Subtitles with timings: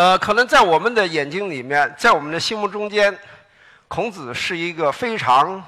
[0.00, 3.14] 呃，可能在我们的眼睛里面，在我们的心目中间，
[3.86, 5.62] 孔子是一个非常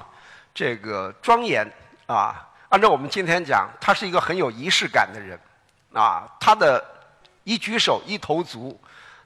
[0.55, 1.71] 这个庄严
[2.07, 2.43] 啊。
[2.69, 5.39] 按照我们今天讲，他是一个很有仪式感的人
[5.93, 6.27] 啊。
[6.39, 6.83] 他的
[7.43, 8.81] 一举手一投足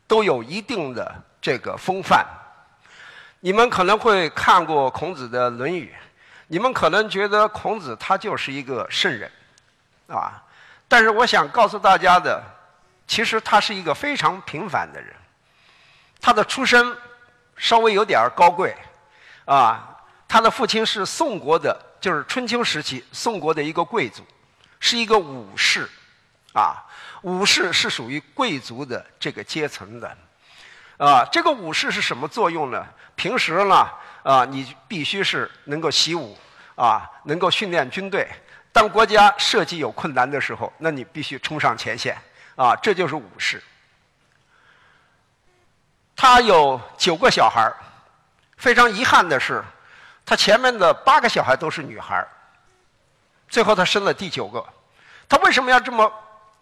[0.09, 2.25] 都有一定的这个风范。
[3.39, 5.95] 你们可能会看过孔子的《论语》，
[6.47, 9.31] 你们可能觉得孔子他就是一个圣人
[10.07, 10.43] 啊。
[10.89, 12.43] 但是我想告诉大家的。
[13.07, 15.15] 其实他是一个非常平凡的人，
[16.19, 16.95] 他的出身
[17.55, 18.75] 稍微有点高贵，
[19.45, 24.23] 啊，他的父亲是宋国的，就是春秋时期宋国的一个贵族，
[24.79, 25.89] 是一个武士，
[26.53, 26.83] 啊，
[27.21, 30.17] 武士是属于贵族的这个阶层的，
[30.97, 32.85] 啊，这个武士是什么作用呢？
[33.15, 33.89] 平时呢，
[34.21, 36.37] 啊，你必须是能够习武，
[36.75, 38.27] 啊，能够训练军队，
[38.73, 42.15] 当国家社稷有困难的时候，那你必须冲上前线。
[42.57, 43.63] 啊，这就是武士。
[46.15, 47.71] 他有九个小孩
[48.57, 49.63] 非常遗憾的是，
[50.25, 52.27] 他前面的八个小孩都是女孩
[53.47, 54.65] 最后他生了第九个。
[55.29, 56.11] 他为什么要这么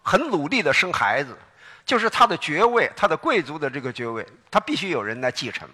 [0.02, 1.36] 很努力的生孩子？
[1.86, 5.66] 就是他的爵位，他的贵族的这个爵位，他必须有人来继承，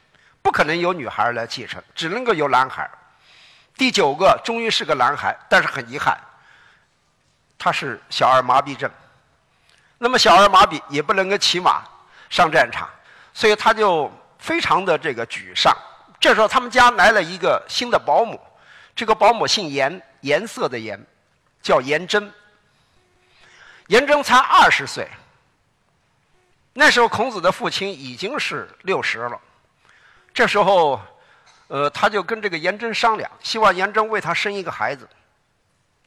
[0.42, 2.89] 不可能有女孩来继承，只能够有男孩
[3.77, 6.16] 第九个终于是个男孩，但是很遗憾，
[7.58, 8.89] 他是小儿麻痹症。
[10.03, 11.84] 那么小儿麻痹也不能够骑马
[12.28, 12.91] 上战场，
[13.33, 15.72] 所以他就非常的这个沮丧。
[16.19, 18.41] 这时候他们家来了一个新的保姆，
[18.97, 21.00] 这个保姆姓颜，颜色的颜，
[21.62, 22.28] 叫颜真。
[23.86, 25.08] 颜真才二十岁，
[26.73, 29.41] 那时候孔子的父亲已经是六十了。
[30.34, 31.00] 这时候，
[31.69, 35.08] 呃，他就跟这个颜真商量，希望颜真为他生一个孩子，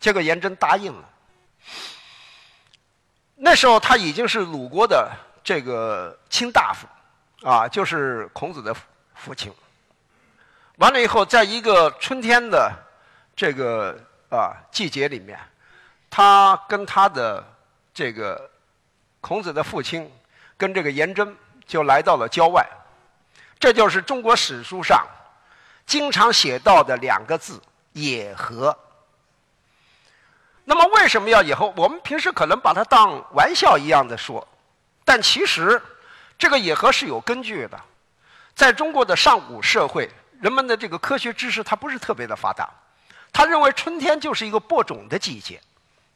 [0.02, 1.10] 结果颜真答应了。
[3.46, 5.08] 那时候他已经是鲁国的
[5.44, 6.88] 这个卿大夫，
[7.48, 8.76] 啊，就是孔子的
[9.14, 9.54] 父亲。
[10.78, 12.74] 完了以后，在一个春天的
[13.36, 13.96] 这个
[14.32, 15.40] 啊季节里面，
[16.10, 17.46] 他跟他的
[17.94, 18.50] 这个
[19.22, 20.12] 孔子的父亲
[20.58, 22.68] 跟这个颜真就来到了郊外，
[23.60, 25.06] 这就是中国史书上
[25.86, 27.62] 经常写到的两个字
[27.94, 28.76] “野合”。
[30.68, 31.72] 那么为什么要以后？
[31.78, 34.46] 我们平时可能把它当玩笑一样的说，
[35.04, 35.80] 但其实
[36.40, 37.80] 这个野合是有根据的。
[38.56, 40.10] 在中国的上古社会，
[40.42, 42.68] 人们的这个科学知识它不是特别的发达，
[43.32, 45.62] 他认为春天就是一个播种的季节，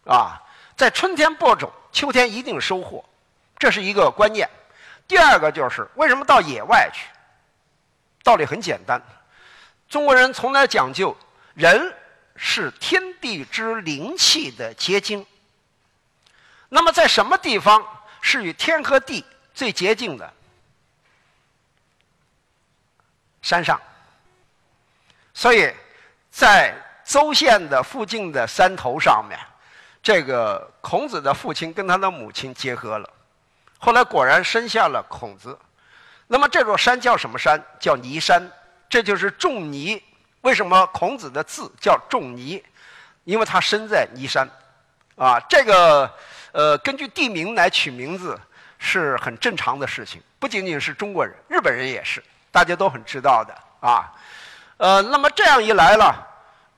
[0.05, 0.41] 啊，
[0.75, 3.05] 在春天播种，秋天一定收获，
[3.59, 4.49] 这是一个观念。
[5.07, 7.05] 第二个就是为什么到野外去？
[8.23, 8.99] 道理很简单，
[9.87, 11.15] 中国人从来讲究
[11.53, 11.93] 人。
[12.41, 15.25] 是天地之灵气的结晶。
[16.69, 17.85] 那么，在什么地方
[18.21, 20.33] 是与天和地最接近的？
[23.41, 23.79] 山上。
[25.33, 25.69] 所以，
[26.31, 26.73] 在
[27.03, 29.37] 邹县的附近的山头上面，
[30.01, 33.13] 这个孔子的父亲跟他的母亲结合了，
[33.79, 35.57] 后来果然生下了孔子。
[36.27, 37.61] 那么，这座山叫什么山？
[37.79, 38.49] 叫尼山，
[38.87, 40.01] 这就是仲尼。
[40.41, 42.63] 为什么孔子的字叫仲尼？
[43.25, 44.49] 因为他生在尼山，
[45.15, 46.11] 啊，这个
[46.51, 48.39] 呃，根据地名来取名字
[48.79, 53.53] 是很正常的事情，不仅仅是中国人，日本人也是，大家都很知道的
[53.87, 54.11] 啊。
[54.77, 56.15] 呃，那么这样一来了，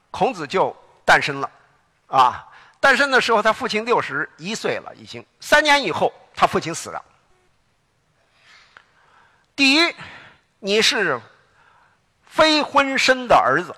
[0.09, 1.49] 孔子就诞生了，
[2.07, 2.45] 啊，
[2.81, 7.01] 诞生的时候他父亲六十一岁了，已经三年以后他父亲死了。
[9.55, 9.95] 第一，
[10.59, 11.22] 你是。
[12.31, 13.75] 非婚生的儿子，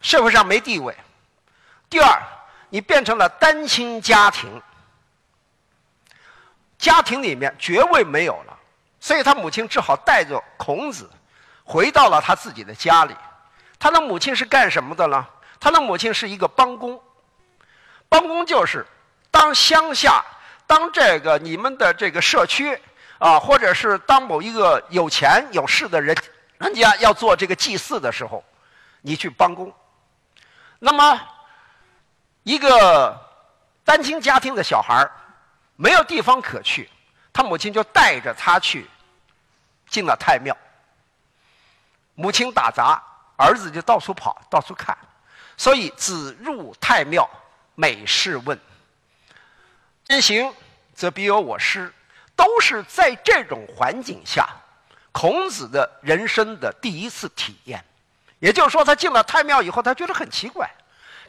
[0.00, 0.96] 社会上没地位。
[1.90, 2.18] 第二，
[2.70, 4.62] 你变成了单亲家庭，
[6.78, 8.58] 家庭里面爵位没有了，
[8.98, 11.08] 所以他母亲只好带着孔子
[11.64, 13.14] 回到了他自己的家里。
[13.78, 15.26] 他的母亲是干什么的呢？
[15.60, 16.98] 他的母亲是一个帮工，
[18.08, 18.86] 帮工就是
[19.30, 20.24] 当乡下，
[20.66, 22.80] 当这个你们的这个社区
[23.18, 26.16] 啊，或者是当某一个有钱有势的人。
[26.58, 28.42] 人家要做这个祭祀的时候，
[29.00, 29.72] 你去帮工。
[30.78, 31.20] 那么，
[32.42, 33.18] 一个
[33.84, 35.08] 单亲家庭的小孩
[35.76, 36.88] 没有地方可去，
[37.32, 38.86] 他母亲就带着他去
[39.88, 40.56] 进了太庙。
[42.14, 43.02] 母亲打杂，
[43.36, 44.96] 儿子就到处跑，到处看。
[45.56, 47.28] 所以，子入太庙，
[47.74, 48.58] 每事问。
[50.08, 50.54] 先行
[50.94, 51.92] 则必有我师，
[52.34, 54.48] 都是在这种环境下。
[55.16, 57.82] 孔子的人生的第一次体验，
[58.38, 60.70] 也就是说，他进了太庙以后，他觉得很奇怪，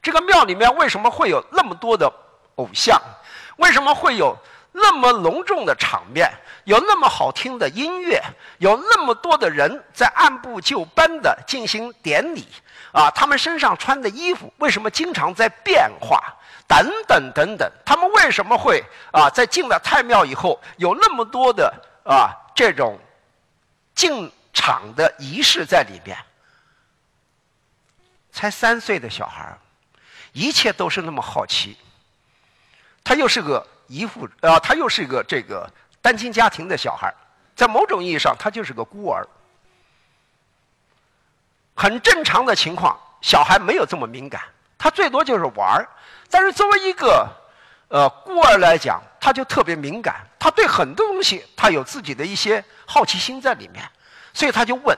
[0.01, 2.11] 这个庙里面为什么会有那么多的
[2.55, 3.01] 偶像？
[3.55, 4.37] 为什么会有
[4.73, 6.29] 那么隆重的场面，
[6.65, 8.21] 有那么好听的音乐，
[8.57, 12.45] 有那么多的人在按部就班的进行典礼，
[12.91, 16.21] 啊，他们身上穿的衣服为什么经常在变化？
[16.67, 21.73] 等等等等，他们为什么会啊，在进了太庙以后有那么多的
[22.03, 22.99] 啊这种
[23.97, 26.17] 进场的仪式在里边？
[28.31, 29.57] 才三岁的小孩
[30.31, 31.75] 一切都是那么好奇。
[33.03, 33.67] 他又是个。
[33.89, 35.65] 姨父啊，他又是一个这个
[36.01, 37.09] 单亲家庭的小孩
[37.55, 39.25] 在某种意义上，他就是个孤儿。
[41.73, 44.41] 很正常的情况，小孩没有这么敏感，
[44.77, 45.87] 他最多就是玩儿。
[46.29, 47.25] 但是作为一个
[47.87, 53.83] 呃孤儿来讲，他就特别敏感，他对很多东西他有自己的一些好奇心在里面，
[54.33, 54.97] 所以他就问。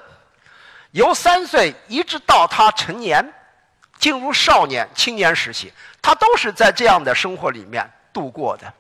[0.92, 3.34] 由三岁一直到他成年，
[3.98, 5.72] 进入少年、青年时期，
[6.02, 8.74] 他都是在这样的生活里面度过的。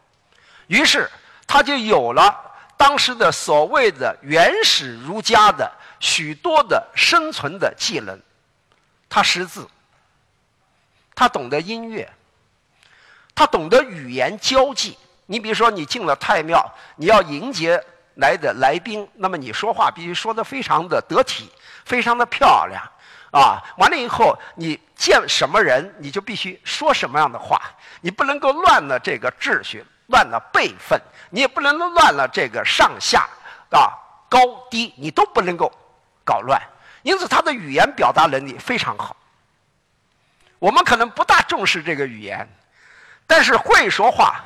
[0.68, 1.10] 于是，
[1.48, 2.36] 他就有了
[2.76, 8.20] 当时的所谓的原始儒家的许多的生存的技能。
[9.08, 9.68] 他识字，
[11.14, 12.12] 他懂得音乐，
[13.36, 14.98] 他懂得语言交际。
[15.30, 16.60] 你比如说，你进了太庙，
[16.96, 17.80] 你要迎接
[18.16, 21.52] 来的来宾，那么你说话必须说的非常的得体，
[21.86, 22.84] 非常的漂亮，
[23.32, 27.62] 啊，完了以后，你见什么人，你就必须说什么样的话，
[28.02, 29.86] 你不能够乱了这个秩序。
[30.12, 31.00] 乱了辈分，
[31.30, 33.30] 你也不能乱了这个上下
[33.70, 33.94] 啊
[34.28, 35.72] 高低，你都不能够
[36.26, 36.60] 搞乱。
[37.04, 39.16] 因此，他的语言表达能力非常好。
[40.58, 42.50] 我们可能不大重视这个语言，
[43.28, 44.44] 但是会说话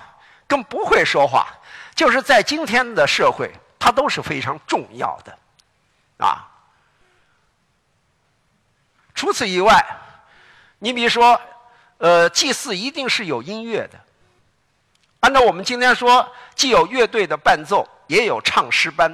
[0.53, 1.47] 跟不会说话，
[1.95, 5.35] 就是在今天的社会，它都是非常重要的
[6.17, 6.47] 啊。
[9.15, 9.83] 除此以外，
[10.77, 11.41] 你比如说，
[11.97, 13.99] 呃，祭祀一定是有音乐的。
[15.21, 19.11] 按照我们今天说，既有乐队的伴奏，也有唱诗班，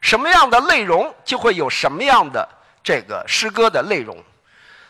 [0.00, 2.48] 什么样的内容就会有什么样的
[2.82, 4.16] 这个诗歌的内容。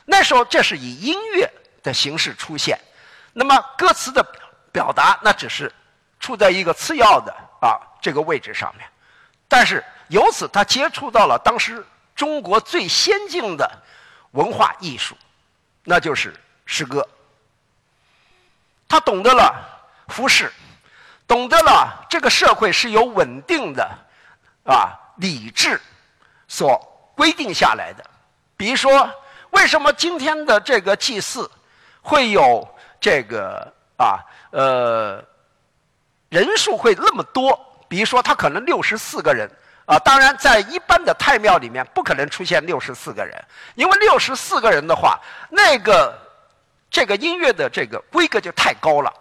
[0.05, 1.53] 那时候这是以音乐
[1.83, 2.79] 的形式出现，
[3.33, 4.23] 那么歌词的
[4.73, 5.73] 表达那只是
[6.19, 8.89] 处在一个次要的啊这个位置上面。
[9.47, 11.87] 但是由此他接触到了当时
[12.17, 13.71] 中国最先进的
[14.33, 15.17] 文化艺术，
[15.85, 16.35] 那就是
[16.67, 17.07] 诗歌。
[18.89, 19.69] 他懂得了。
[20.09, 20.53] 服饰，
[21.27, 23.89] 懂得了这个社会是由稳定的
[24.65, 25.81] 啊理智
[26.49, 26.77] 所
[27.17, 28.05] 规定下来的。
[28.55, 29.11] 比如说，
[29.51, 31.51] 为什么今天的这个祭祀
[32.03, 32.69] 会有
[33.01, 33.73] 这个
[34.03, 34.19] 啊
[34.51, 35.25] 呃
[36.29, 37.59] 人数会那么多？
[37.89, 39.49] 比如说，他可能六十四个人
[39.85, 39.99] 啊。
[39.99, 43.43] 当然，在一般的太庙里面，不可能出现六十四个人，
[43.75, 45.21] 因为六十四个人的话，
[45.51, 46.19] 那个
[46.91, 49.13] 这个音乐的这个规格就太高了。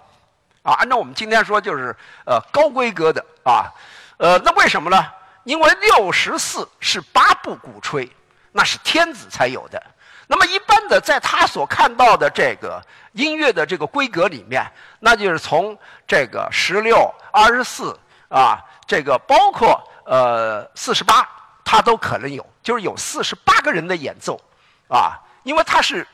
[0.63, 1.95] 啊，按照我们今天说，就是
[2.25, 3.69] 呃高规格的啊，
[4.17, 5.05] 呃，那为什么呢？
[5.43, 8.09] 因为六十四是八部鼓吹，
[8.51, 9.83] 那是天子才有的。
[10.31, 12.81] 那么一般的，在他所看到的这个
[13.11, 14.65] 音乐的这个规格里面，
[15.01, 17.99] 那就是从这个十六、二十四
[18.29, 18.57] 啊，
[18.87, 21.27] 这个包括呃四十八，
[21.65, 24.39] 他都可能有，就是有四十八个人的演奏
[24.87, 26.07] 啊，因为他是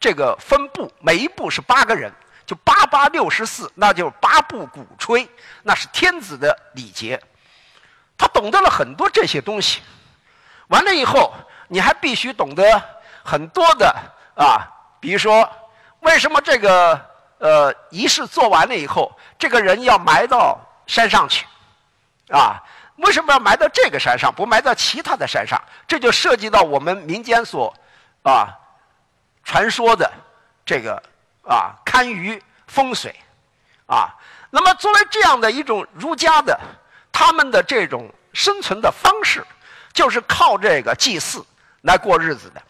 [0.00, 2.12] 这个分部，每一部是八个人。
[2.44, 5.28] 就八八六十四，那就八部鼓吹，
[5.62, 7.22] 那是天子的礼节。
[8.16, 9.82] 他懂得了很多这些东西，
[10.68, 11.34] 完了以后，
[11.68, 12.82] 你还必须懂得
[13.28, 13.94] 很多的
[14.34, 14.64] 啊，
[14.98, 15.48] 比如说，
[16.00, 16.98] 为什么这个
[17.38, 21.46] 呃仪式做完了以后，这个人要埋到山上去，
[22.30, 22.62] 啊？
[22.96, 25.60] 为什么要埋到这个山上，不埋到其他的山上？
[25.86, 27.74] 这就涉及到我们民间所
[28.22, 28.48] 啊
[29.44, 30.10] 传说的
[30.64, 31.02] 这个。
[31.48, 33.14] 啊，堪舆风水，
[33.86, 34.14] 啊，
[34.50, 36.60] 那么作为这样的一种儒家的
[37.10, 39.42] 他们的这种生存的方式，
[39.94, 41.42] 就是靠这个祭祀
[41.80, 42.60] 来过日子的。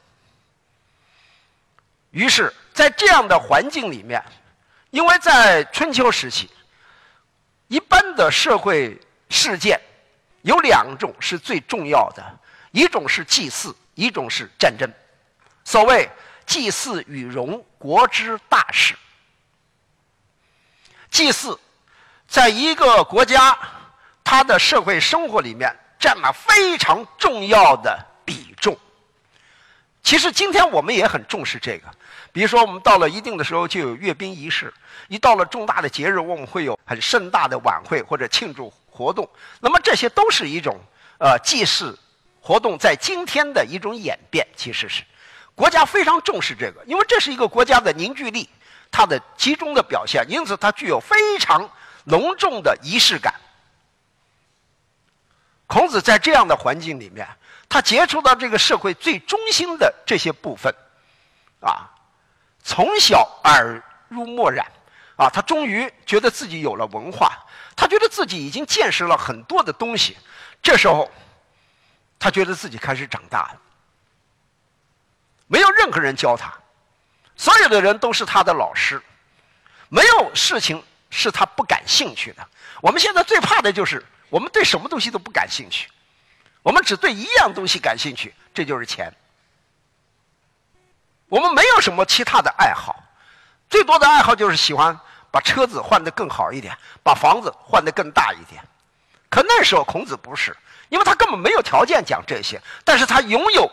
[2.10, 4.22] 于是，在这样的环境里面，
[4.90, 6.50] 因为在春秋时期，
[7.68, 9.00] 一般的社会
[9.30, 9.80] 事件
[10.42, 12.24] 有两种是最重要的，
[12.72, 14.88] 一种是祭祀，一种是战争。
[15.64, 16.08] 所谓。
[16.48, 18.96] 祭祀与戎，国之大事。
[21.10, 21.60] 祭祀，
[22.26, 23.54] 在一个国家，
[24.24, 28.02] 它的社会生活里面占了非常重要的。
[30.02, 31.88] 其实今天我们也很重视这个，
[32.32, 34.72] 比如说我们到了一定的时候就有阅兵仪式，
[35.08, 39.28] 一到了重大的节日，我们会有很盛大的晚会或者庆祝活动。
[39.60, 40.80] 那么这些都是一种
[41.18, 41.98] 呃祭祀
[42.40, 45.02] 活动在今天的一种演变，其实是。
[45.54, 48.48] 国家非常重视这个，因为这是一个国家的凝聚力，
[48.90, 51.68] 它的集中的表现，因此它具有非常
[52.04, 53.34] 隆重的仪式感。
[55.66, 57.26] 孔子在这样的环境里面，
[57.68, 60.74] 他接触到这个社会最中心的这些部分，
[61.60, 61.90] 啊，
[62.62, 64.66] 从小耳濡目染，
[65.16, 67.38] 啊，他终于觉得自己有了文化，
[67.76, 70.16] 他觉得自己已经见识了很多的东西，
[70.62, 71.10] 这时候，
[72.18, 73.60] 他觉得自己开始长大了。
[75.46, 76.52] 没有任何人教他，
[77.36, 79.02] 所有的人都是他的老师，
[79.88, 82.48] 没有事情是他不感兴趣的。
[82.80, 84.04] 我们现在最怕的就是。
[84.30, 85.88] 我们对什么东西都不感兴趣，
[86.68, 89.10] 我们只对一样东西感兴趣，这就是钱。
[91.30, 93.02] 我们没有什么其他的爱好，
[93.70, 98.62] 最多的爱好就是喜欢把车子换得更好一点，把房子换得更大一点。
[99.30, 100.54] 可那时候孔子不是，
[100.90, 103.72] 因为他根本没有条件讲这些，但是他拥有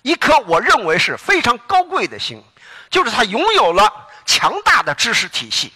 [0.00, 2.42] 一颗我认为是非常高贵的心，
[2.88, 5.70] 就是他拥有了强大的知识体系，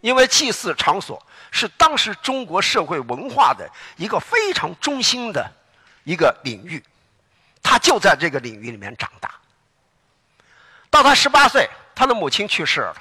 [0.00, 1.22] 因为祭祀场所。
[1.54, 5.48] 是当时中国社会文化的一个非常中心的
[6.02, 6.82] 一个领域，
[7.62, 9.30] 他就在这个领域里面长大。
[10.88, 12.96] 到他十八岁，他的母亲去世了。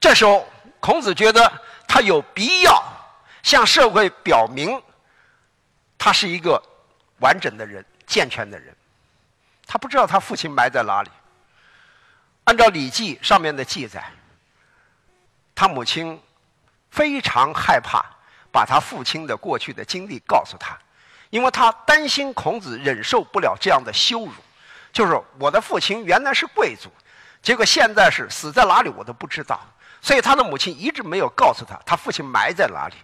[0.00, 0.48] 这时候，
[0.78, 1.52] 孔子觉得
[1.88, 2.82] 他有必要
[3.42, 4.80] 向社会表明，
[5.98, 6.62] 他是一个
[7.18, 8.74] 完整的人、健全的人。
[9.66, 11.10] 他不知道他父亲埋在哪里。
[12.44, 14.08] 按照《礼记》上面的记载，
[15.52, 16.22] 他母亲。
[16.94, 18.04] 非常害怕
[18.52, 20.78] 把他父亲的过去的经历告诉他，
[21.30, 24.32] 因为他担心孔子忍受不了这样的羞辱。
[24.92, 26.88] 就是我的父亲原来是贵族，
[27.42, 29.60] 结果现在是死在哪里我都不知道。
[30.00, 32.94] 所以他的母亲一直没有告诉他他父亲埋在哪里。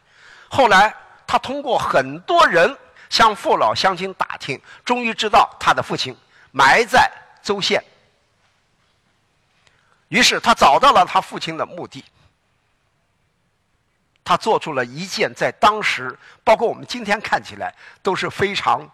[0.48, 0.94] 后来
[1.26, 2.76] 他通过很多人
[3.08, 6.16] 向父老乡亲打听，终于知道他的父亲
[6.52, 7.10] 埋在
[7.42, 7.82] 邹县。
[10.06, 12.04] 于是他找到了他父亲的墓地。
[14.22, 18.88] 他做出了一件在当时，包括我们今天看起来都是非常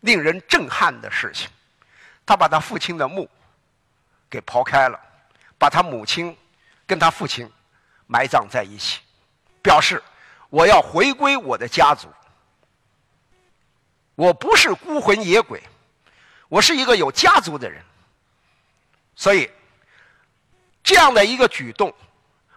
[0.00, 1.48] 令人震撼的事情。
[2.24, 3.28] 他把他父亲的墓
[4.28, 5.00] 给刨开了，
[5.58, 6.36] 把他母亲
[6.86, 7.50] 跟他父亲
[8.06, 9.00] 埋葬在一起，
[9.60, 10.00] 表示
[10.48, 12.08] 我要回归我的家族。
[14.14, 15.60] 我不是孤魂野鬼，
[16.48, 17.82] 我是一个有家族的人。
[19.16, 19.50] 所以
[20.84, 21.92] 这样的一个举动。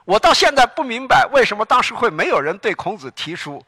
[0.06, 3.66] 我到现在不明白，为什么当时会没有人对孔子提出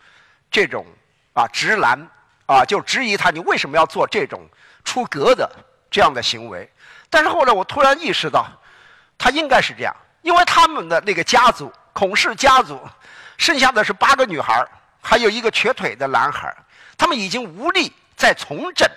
[0.52, 0.86] 这种
[1.34, 2.08] 啊直男
[2.46, 4.46] 啊，就质疑他你为什么要做这种
[4.84, 5.50] 出格的
[5.90, 6.70] 这样的行为？
[7.10, 8.46] 但是后来我突然意识到，
[9.18, 12.80] 他应该是这样，因为他们的那个家族孔氏家族，
[13.38, 14.66] 剩下的是八个女孩
[15.02, 16.54] 还有一个瘸腿的男孩
[16.98, 18.90] 他们已经无力再重振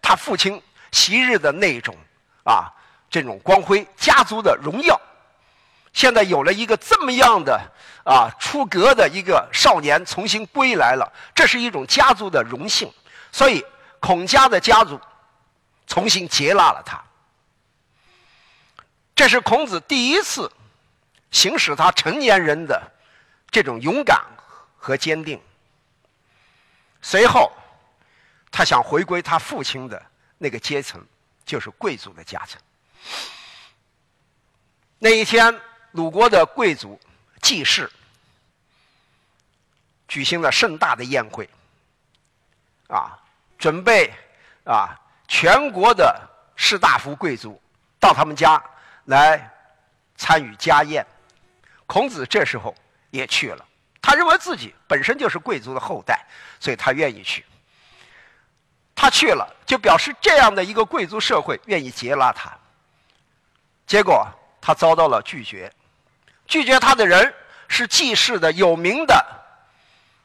[0.00, 1.96] 他父亲昔日的那种
[2.44, 2.70] 啊
[3.10, 5.00] 这种光辉家族的荣耀。
[5.94, 7.58] 现在有了一个这么样的
[8.04, 12.92] 啊出格的一个少年重新归来了，这是一种家族的荣幸，
[13.30, 13.64] 所以
[14.00, 15.00] 孔家的家族
[15.86, 17.00] 重新接纳了他。
[19.14, 20.50] 这是孔子第一次
[21.30, 22.82] 行使他成年人的
[23.48, 24.20] 这种勇敢
[24.76, 25.40] 和坚定。
[27.00, 27.52] 随后，
[28.50, 30.02] 他想回归他父亲的
[30.38, 31.00] 那个阶层，
[31.44, 32.60] 就是贵族的家层。
[34.98, 35.56] 那一天。
[35.94, 36.98] 鲁国的贵族
[37.40, 37.88] 季氏
[40.08, 41.48] 举行了盛大的宴会，
[42.88, 43.16] 啊，
[43.56, 44.12] 准备
[44.64, 44.90] 啊，
[45.28, 46.20] 全国的
[46.56, 47.62] 士大夫贵族
[48.00, 48.60] 到他们家
[49.04, 49.48] 来
[50.16, 51.06] 参与家宴。
[51.86, 52.74] 孔子这时候
[53.10, 53.64] 也去了，
[54.02, 56.26] 他认为自己本身就是贵族的后代，
[56.58, 57.44] 所以他愿意去。
[58.96, 62.52] 他去了，就表示这样的一个贵族社会愿意接纳他。
[63.86, 64.26] 结果
[64.60, 65.72] 他遭到了拒绝。
[66.46, 67.34] 拒绝他的人
[67.68, 69.24] 是季氏的有名的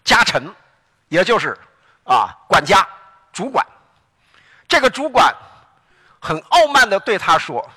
[0.03, 0.53] 家臣，
[1.07, 1.57] 也就是
[2.03, 2.87] 啊管家、
[3.31, 3.65] 主管。
[4.67, 5.33] 这个主管
[6.19, 7.67] 很傲慢的对他说：“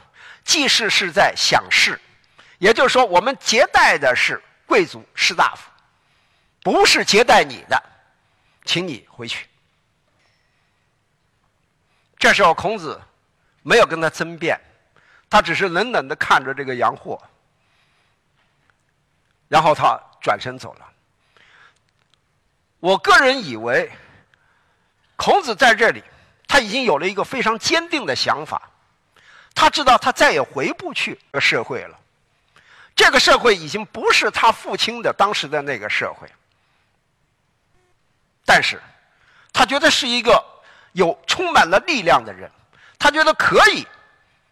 [0.45, 1.99] 季氏是在享事，
[2.59, 5.71] 也就是说，我们接待的是贵族士大夫，
[6.63, 7.83] 不是接待你的，
[8.65, 9.47] 请你回去。”
[12.19, 13.01] 这时候，孔子
[13.63, 14.61] 没有跟他争辩，
[15.31, 17.21] 他只是冷冷的看着这个洋货。
[19.53, 20.89] 然后他转身走了。
[22.81, 23.93] 我个人以为，
[25.15, 26.03] 孔子在这里，
[26.49, 28.71] 他已经有了一个非常坚定的想法，
[29.55, 31.99] 他知道他再也回不去社会了，
[32.97, 36.27] 这个社会已经不是他父亲的当时的那个社会。
[38.47, 38.81] 但是，
[39.53, 40.43] 他觉得是一个
[40.93, 42.51] 有充满了力量的人，
[42.99, 43.87] 他觉得可以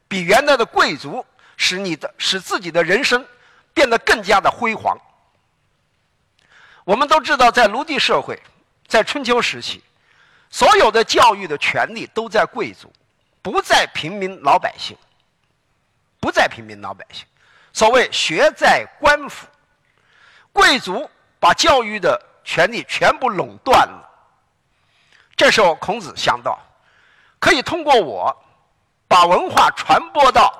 [0.09, 1.25] 比原来的贵族
[1.57, 3.27] 使你的使自己的人生
[3.75, 4.99] 变得更加的辉煌。
[6.85, 8.41] 我们都知道，在奴隶社会，
[8.89, 9.83] 在春秋时期，
[10.51, 12.93] 所有的教育的权利都在贵族，
[13.43, 14.97] 不在平民老百姓，
[16.19, 17.25] 不在平民老百姓。
[17.73, 19.47] 所谓“学在官府”，
[20.53, 21.09] 贵族
[21.39, 24.11] 把教育的权利全部垄断了。
[25.37, 26.59] 这时候，孔子想到，
[27.39, 28.37] 可以通过我，
[29.07, 30.53] 把文化传播到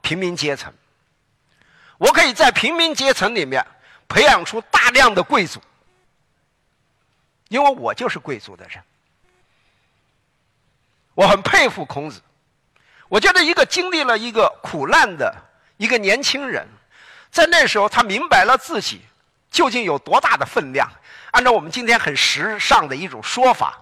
[0.00, 0.72] 平民阶层。
[1.98, 3.66] 我可以在平民阶层里面
[4.06, 5.60] 培养出大量的贵族，
[7.48, 8.82] 因为我就是贵族的人。
[11.14, 12.20] 我很佩服孔子，
[13.08, 15.34] 我觉得一个经历了一个苦难的
[15.78, 16.68] 一个年轻人，
[17.30, 19.00] 在那时候他明白了自己
[19.50, 20.86] 究竟有多大的分量。
[21.30, 23.78] 按照我们今天很时尚的一种说法，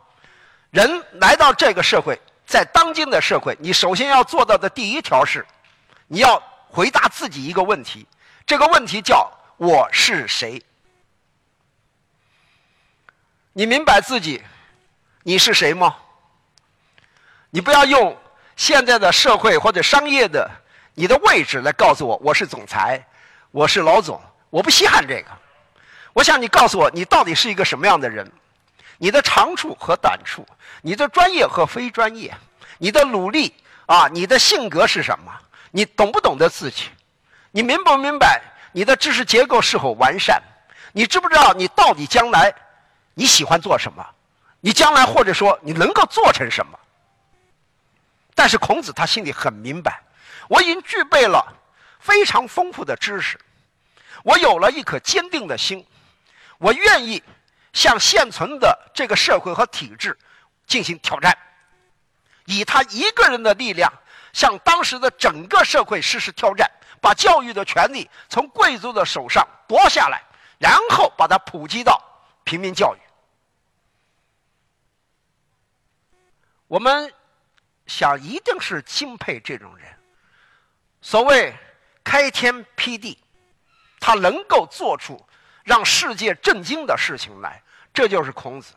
[0.71, 2.17] 人来到这个社会，
[2.47, 5.45] 在当今的社会，你首先要做到的第一条是，
[6.07, 6.41] 你要。
[6.75, 8.05] 回答自己一个问题，
[8.45, 10.61] 这个问题叫“我是谁”。
[13.55, 14.43] 你明白自己
[15.23, 15.95] 你是谁吗？
[17.51, 18.19] 你不要用
[18.57, 20.51] 现在的社会或者商业的
[20.95, 23.07] 你的位置来告诉我我是总裁，
[23.53, 25.31] 我是老总，我不稀罕这个。
[26.13, 28.29] 我想你告诉我你到底是一个什么样的人，
[28.99, 30.45] 你的长处和短处，
[30.83, 32.35] 你的专业和非专业，
[32.79, 33.55] 你的努力
[33.87, 35.33] 啊，你的性格是什么？
[35.77, 36.85] 你懂不懂得自己？
[37.51, 38.41] 你明不明白
[38.71, 40.41] 你的知识结构是否完善？
[40.93, 42.55] 你知不知道你到底将来
[43.13, 44.07] 你喜欢做什么？
[44.61, 46.79] 你将来或者说你能够做成什么？
[48.37, 50.01] 但是孔子他心里很明白，
[50.49, 51.45] 我已经具备了
[51.99, 53.37] 非常丰富的知识，
[54.23, 55.85] 我有了一颗坚定的心，
[56.59, 57.21] 我愿意
[57.73, 60.17] 向现存的这个社会和体制
[60.69, 61.37] 进行挑战，
[62.45, 63.93] 以他一个人的力量。
[64.35, 70.21] 向当时的整个社会实施挑战，把教育的权利从贵族的手上夺下来，
[70.59, 72.03] 然后把它普及到
[72.43, 72.99] 平民教育。
[76.67, 77.13] 我们
[77.87, 79.87] 想，一定是钦佩这种人。
[81.01, 81.55] 所谓
[82.03, 83.17] 开天辟地，
[84.01, 85.25] 他能够做出
[85.63, 88.75] 让世界震惊的事情来，这就是孔子。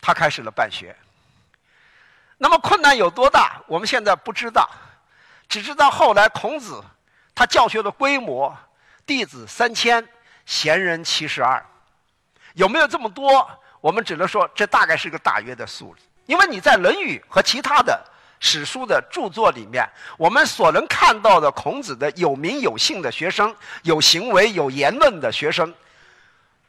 [0.00, 0.96] 他开始了办学。
[2.38, 3.60] 那么困难有多大？
[3.66, 4.70] 我们现在不知道，
[5.48, 6.82] 只知道后来孔子
[7.34, 8.56] 他教学的规模，
[9.04, 10.06] 弟子三千，
[10.46, 11.64] 贤人七十二，
[12.54, 13.48] 有没有这么多？
[13.80, 16.04] 我们只能说这大概是个大约的数字。
[16.26, 18.00] 因为你在《论语》和其他的
[18.38, 25.74] 史书的著作里面，我们所能看到的孔子的有名有姓的学生，有行为有言论的学生，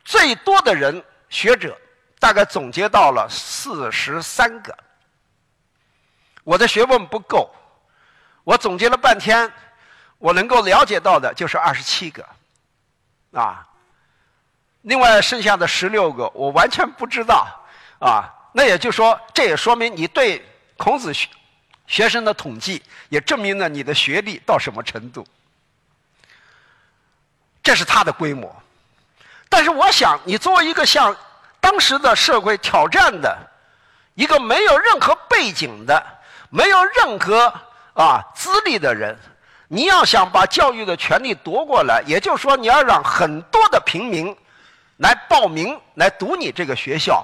[0.03, 1.77] 最多的人学者
[2.19, 4.75] 大概总结到了四十三个。
[6.49, 7.47] 我的学问不够，
[8.43, 9.53] 我总结了半天，
[10.17, 12.25] 我能够了解到的就是二十七个，
[13.33, 13.67] 啊，
[14.81, 17.45] 另外剩下的十六个我完全不知道，
[17.99, 20.43] 啊，那也就说，这也说明你对
[20.75, 21.29] 孔子学
[21.85, 25.23] 学生的统计，也证明了你的学历到什么程度。
[27.61, 28.51] 这是他的规模，
[29.49, 31.15] 但是我想，你作为一个向
[31.59, 33.37] 当时的社会挑战的
[34.15, 36.17] 一个没有任何背景的。
[36.49, 37.53] 没有任何
[37.93, 39.17] 啊资历的人，
[39.67, 44.35] 你要想把教育的权利夺过来，也就是说，你要让很多的平民
[44.97, 47.23] 来报名来读你这个学校，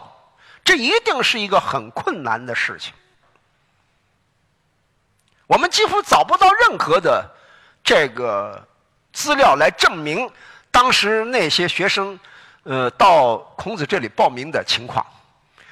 [0.64, 2.94] 这一定是一个很困难的事情。
[5.48, 7.28] 我们几乎找不到任何的
[7.84, 8.64] 这个
[9.12, 10.30] 资料来证明
[10.70, 12.20] 当时那些学生
[12.64, 15.04] 呃到孔子这里报名的情况。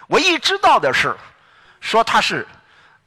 [0.08, 1.16] 唯一知道的是，
[1.82, 2.48] 说他是。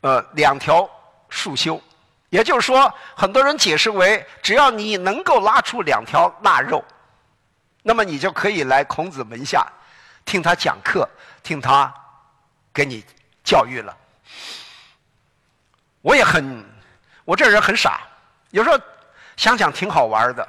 [0.06, 0.88] 呃，两条
[1.28, 1.82] 束修，
[2.28, 6.84] 也就是说，很多人解释为，只要你能够拉出两条腊肉，
[7.82, 9.66] 那么你就可以来孔子门下
[10.24, 11.08] 听他讲课，
[11.42, 11.92] 听他
[12.72, 13.04] 给你
[13.42, 13.96] 教育了。
[16.02, 16.64] 我也很，
[17.24, 18.02] 我这人很傻，
[18.50, 18.78] 有时候
[19.36, 20.48] 想想挺好玩的。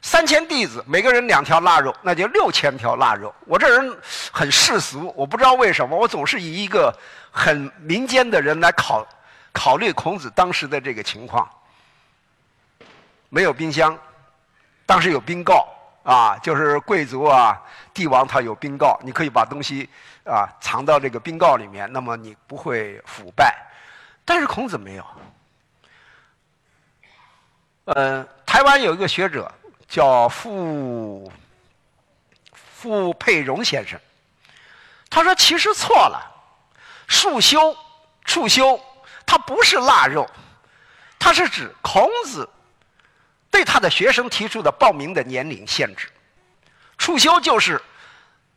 [0.00, 3.34] 三千弟子，每个人两条腊肉，那就六千条腊肉。
[3.46, 3.98] 我这人
[4.30, 6.96] 很世俗，我不知道为什么，我总是以一个
[7.32, 9.06] 很民间的人来考
[9.52, 11.48] 考虑孔子当时的这个情况。
[13.28, 13.98] 没有冰箱，
[14.86, 15.66] 当时有冰窖
[16.04, 17.60] 啊，就是贵族啊、
[17.92, 19.90] 帝王他有冰窖，你可以把东西
[20.24, 23.54] 啊藏到这个冰窖里面，那么你不会腐败。
[24.24, 25.04] 但是孔子没有。
[27.86, 29.50] 呃，台湾有一个学者。
[29.88, 31.32] 叫傅
[32.52, 33.98] 傅佩荣先生，
[35.08, 36.20] 他说：“其实错了，
[37.06, 37.74] 束修、
[38.26, 38.78] 束修，
[39.24, 40.28] 它不是腊肉，
[41.18, 42.48] 它是指孔子
[43.50, 46.08] 对他的学生提出的报名的年龄限制。
[46.98, 47.80] 束修就是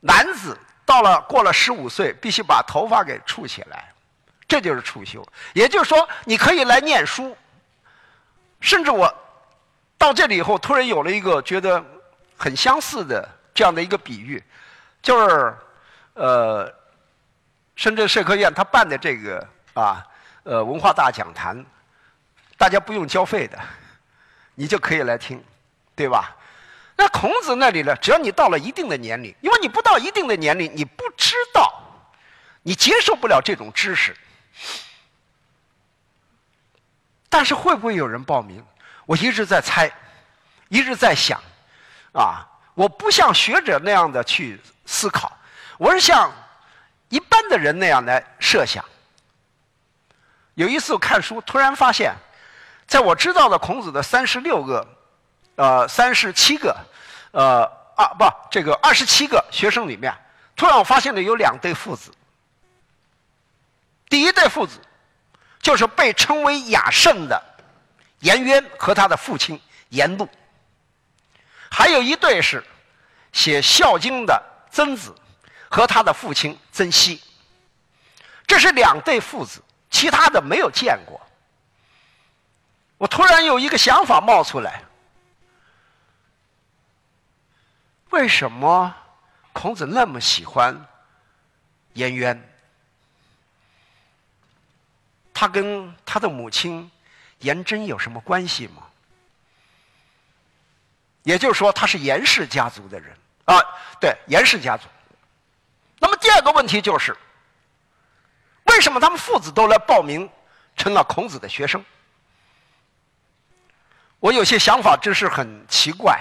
[0.02, 3.94] 男子到了过了十五岁，必须把头发给束起来，
[4.48, 5.26] 这就是束修。
[5.54, 7.36] 也就是说，你可以来念书。
[8.60, 9.12] 甚至我
[10.02, 11.84] 到这里以后，突然有了一个觉得
[12.36, 14.44] 很相似的这样的一个比喻，
[15.00, 15.56] 就是
[16.16, 16.74] 呃，
[17.76, 20.04] 深圳社科院他办的这个啊
[20.42, 21.64] 呃文化大讲坛，
[22.58, 23.60] 大家不用交费的，
[24.56, 25.40] 你就可以来听，
[25.96, 26.36] 对吧？
[26.98, 27.96] 那孔子那里呢？
[27.98, 31.72] 只要你到了一定的年龄，因为你不到一定的年龄，你不知道，
[32.64, 34.18] 你接受不了这种知识。
[37.30, 38.66] 但是会不会有人报名？
[39.12, 39.92] 我一直在猜，
[40.70, 41.38] 一直在想，
[42.14, 45.30] 啊，我不像学者那样的去思考，
[45.78, 46.32] 我是像
[47.10, 48.82] 一般的人那样来设想。
[50.54, 52.16] 有一次看书，突然发现，
[52.88, 54.88] 在我知道的孔子的三十六个，
[55.58, 56.74] 呃，三十七个，
[57.32, 60.16] 呃，啊不，这个二十七个学生里面，
[60.56, 62.14] 突然我发现了有两对父子。
[64.08, 64.80] 第一对父子。
[65.62, 67.40] 就是被称为雅圣的
[68.22, 70.28] 颜渊和他的父亲颜路，
[71.70, 72.64] 还有一对是
[73.32, 75.14] 写《孝经》的曾子
[75.70, 77.20] 和他的父亲曾皙。
[78.48, 81.22] 这是两对父子，其他的没有见过。
[82.98, 84.84] 我突然有一个想法冒出来：
[88.12, 88.94] 为什么
[89.54, 90.86] 孔子那么喜欢
[91.94, 92.50] 颜渊？
[95.34, 96.92] 他跟他的母亲
[97.42, 98.84] 颜真有什么关系吗？
[101.24, 103.62] 也就是说，他是颜氏家族的人啊，
[104.00, 104.88] 对，颜氏家族。
[106.00, 107.16] 那么第二个问题就是，
[108.64, 110.28] 为什么他们父子都来报名，
[110.76, 111.86] 成了孔子的学生？
[114.20, 116.20] 我有些想法真是很奇怪。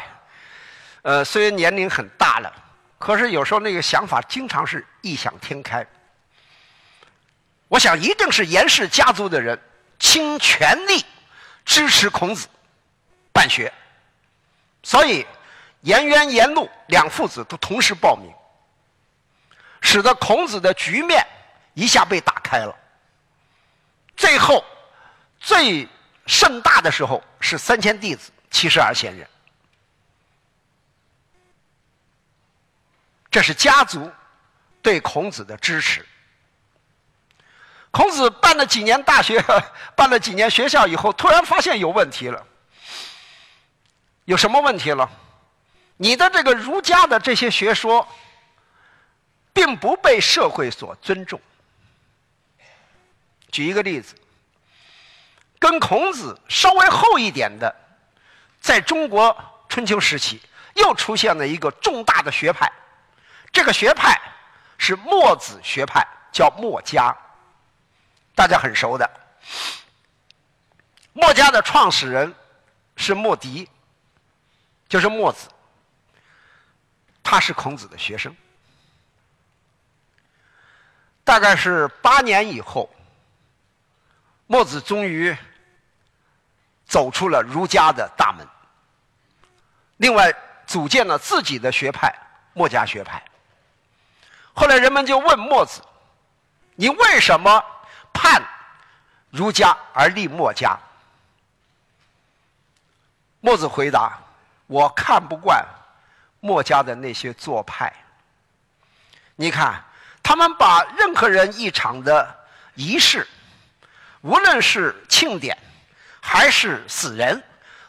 [1.03, 2.53] 呃，虽然年龄很大了，
[2.99, 5.87] 可是有时候那个想法经常是异想天开。
[7.69, 9.59] 我想，一定是颜氏家族的人
[10.01, 11.05] 倾全力
[11.65, 12.49] 支持孔子
[13.33, 13.73] 办学，
[14.83, 15.25] 所以
[15.83, 18.33] 颜渊、颜路两父子都同时报名，
[19.83, 21.25] 使得孔子的局面
[21.75, 22.75] 一下被打开了。
[24.17, 24.65] 最后
[25.39, 25.87] 最
[26.27, 29.29] 盛大的时候是三千弟子、七十二贤人，
[33.31, 34.11] 这是家族
[34.83, 36.05] 对孔子的支持。
[37.91, 39.43] 孔子办了几年大学，
[39.97, 42.47] 办了几年学校以后，突然发现有问题了。
[44.25, 45.11] 有什么问题了？
[45.97, 48.07] 你的这个儒家的这些学说，
[49.53, 51.41] 并不被社会所尊重。
[53.51, 54.15] 举一个例子，
[55.59, 57.75] 跟孔子稍微厚一点的，
[58.61, 59.37] 在中国
[59.69, 60.41] 春秋时期，
[60.75, 62.71] 又出现了一个重大的学派，
[63.53, 64.17] 这个学派
[64.79, 67.15] 是墨子学派，叫墨家。
[68.41, 69.11] 大家很熟的，
[71.13, 72.35] 墨家的创始人
[72.97, 73.69] 是墨翟，
[74.89, 75.47] 就是墨子，
[77.23, 78.35] 他是孔子的学生。
[81.23, 82.89] 大概是八年以后，
[84.47, 85.37] 墨子终于
[86.87, 88.49] 走出了儒家的大门，
[89.99, 90.35] 另外
[90.67, 92.11] 组建了自己的学派——
[92.55, 93.23] 墨家学派。
[94.55, 95.83] 后来人们就问墨子
[96.75, 97.63] ：“你为什么？”
[98.21, 98.43] 叛
[99.31, 100.79] 儒家而立墨家。
[103.41, 104.19] 墨子回答
[104.69, 105.65] ：“我看不惯
[106.41, 107.91] 墨家的那些做派。
[109.37, 109.83] 你看，
[110.23, 112.39] 他们把任何人一场的
[112.75, 113.27] 仪式，
[114.21, 115.57] 无论是庆典
[116.21, 117.43] 还是死人，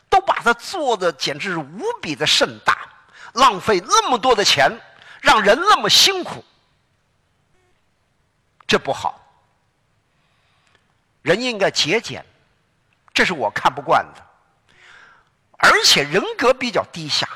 [0.09, 2.77] 都把它做的简直是无比的盛大，
[3.33, 4.71] 浪费那么多的钱，
[5.19, 6.45] 让人那么辛苦，
[8.65, 9.17] 这不好。”
[11.21, 12.25] 人应该节俭，
[13.13, 14.25] 这是我看不惯的。
[15.57, 17.27] 而且人格比较低下。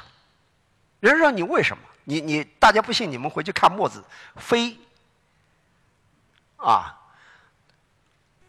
[1.00, 1.84] 人说你为什么？
[2.04, 4.00] 你你大家不信，你们回去看墨子
[4.39, 4.69] 《非》
[6.58, 6.95] 啊，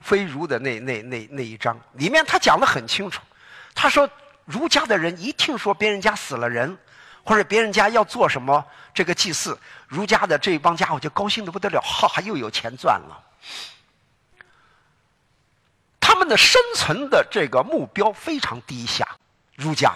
[0.05, 3.23] 《非儒》的那那那那一章，里面他讲的很清楚。
[3.75, 4.09] 他说，
[4.45, 6.77] 儒家的人一听说别人家死了人，
[7.25, 13.25] 或者别人家要做什么这个祭祀，儒家的这一帮家伙就高兴的不得了，哈，又有钱赚了。
[16.17, 19.07] 他们的生存的这个目标非常低下，
[19.55, 19.93] 儒家，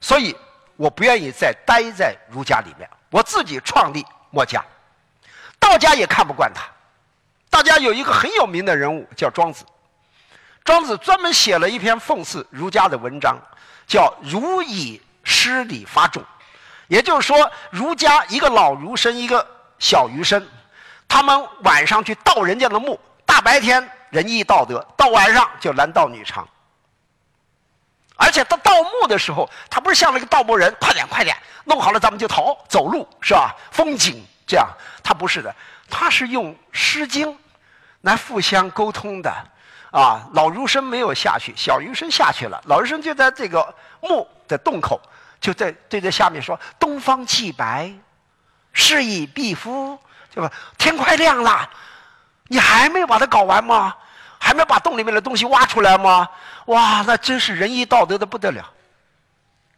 [0.00, 0.34] 所以
[0.74, 4.60] 我不愿意再待在儒家里面，我自己创立墨家。
[5.60, 6.64] 道家也看不惯他，
[7.50, 9.64] 道家有一个很有名的人物叫庄子，
[10.64, 13.38] 庄子专门写了一篇讽刺儒家的文章，
[13.86, 16.20] 叫儒以诗礼发众，
[16.88, 19.46] 也就是说，儒家一个老儒生，一个
[19.78, 20.44] 小儒生，
[21.06, 26.44] 他们晚上去盗人家的墓，大白天仁义道德，到晚上就男盗女娼。
[28.14, 33.52] 而且他盗墓的时候，他不是像那个盗墓人，快点快点，弄好了咱们就逃，走路是吧？
[33.72, 34.68] 风景这样，
[35.02, 35.52] 他不是的，
[35.90, 37.28] 他是用《诗经》
[38.02, 39.34] 来互相沟通的。
[39.90, 42.62] 啊，老儒生没有下去，小儒生下去了。
[42.66, 45.00] 老儒生就在这个墓的洞口，
[45.40, 47.92] 就在对着下面说：“东方既白，
[48.72, 49.98] 是以必夫。”
[50.34, 50.50] 对吧？
[50.76, 51.70] 天快亮了，
[52.48, 53.94] 你还没把它搞完吗？
[54.44, 56.28] 还没把洞里面的东西挖出来吗？
[56.66, 58.70] 哇，那真是仁义道德的不得了，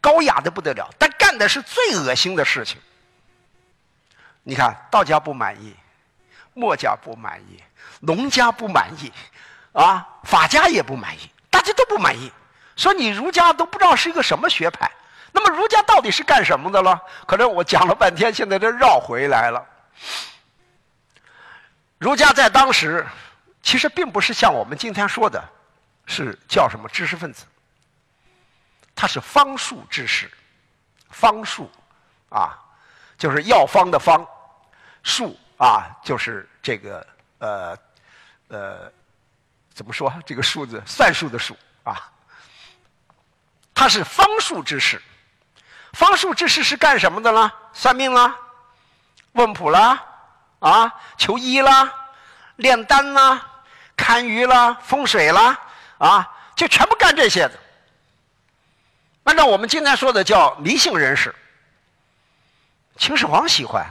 [0.01, 2.77] 高雅的不得了，但干的是最恶心的事情。
[4.43, 5.73] 你看，道家不满意，
[6.53, 7.63] 墨家不满意，
[8.01, 9.09] 农家不满意。
[9.71, 12.29] 啊，法家也不满意，大家都不满意，
[12.75, 14.91] 说你儒家都不知道是一个什么学派。
[15.31, 16.99] 那么儒家到底是干什么的了？
[17.25, 19.63] 可能我讲了半天，现在都绕回来了。
[21.99, 23.05] 儒家在当时
[23.67, 25.43] 其实并不是像我们今天说的，
[26.05, 27.43] 是叫什么知识分子，
[28.95, 30.31] 他是方术知识，
[31.09, 31.69] 方术
[32.29, 32.57] 啊，
[33.17, 34.25] 就是药方的方，
[35.03, 37.05] 术啊，就是这个
[37.39, 37.77] 呃
[38.47, 38.89] 呃。
[39.73, 40.11] 怎么说？
[40.25, 42.09] 这个数字算术的术啊，
[43.75, 44.99] 他是方术之士。
[45.91, 47.51] 方术之士是干什么的呢？
[47.73, 48.33] 算命啦，
[49.33, 50.03] 问卜啦，
[50.59, 51.93] 啊，求医啦，
[52.55, 53.56] 炼丹啦，
[53.97, 55.59] 堪舆啦，风水啦，
[55.97, 57.53] 啊，就全部干这些的。
[59.23, 61.35] 按照我们今天说的叫迷信人士。
[62.95, 63.85] 秦始皇喜欢，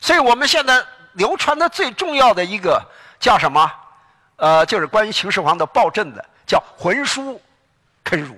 [0.00, 2.84] 所以我们现在流传的最重要的一个
[3.20, 3.72] 叫什么？
[4.36, 7.40] 呃，就是关于秦始皇的暴政的，叫魂书
[8.04, 8.36] 坑儒。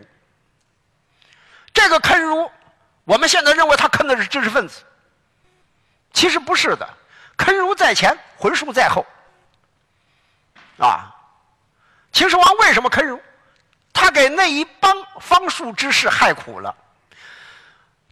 [1.72, 2.48] 这个坑儒，
[3.04, 4.82] 我们现在认为他坑的是知识分子，
[6.12, 6.88] 其实不是的，
[7.36, 9.04] 坑儒在前，魂书在后。
[10.78, 11.14] 啊，
[12.12, 13.20] 秦始皇为什么坑儒？
[13.92, 16.74] 他给那一帮方术之士害苦了。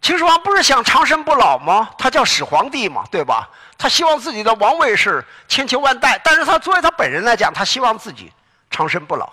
[0.01, 1.90] 秦始皇不是想长生不老吗？
[1.98, 3.48] 他叫始皇帝嘛，对吧？
[3.79, 8.33] 他希望自己的王位是千秋万代，但是他作为他本人来讲，他希望自己
[8.70, 9.33] 长生不老。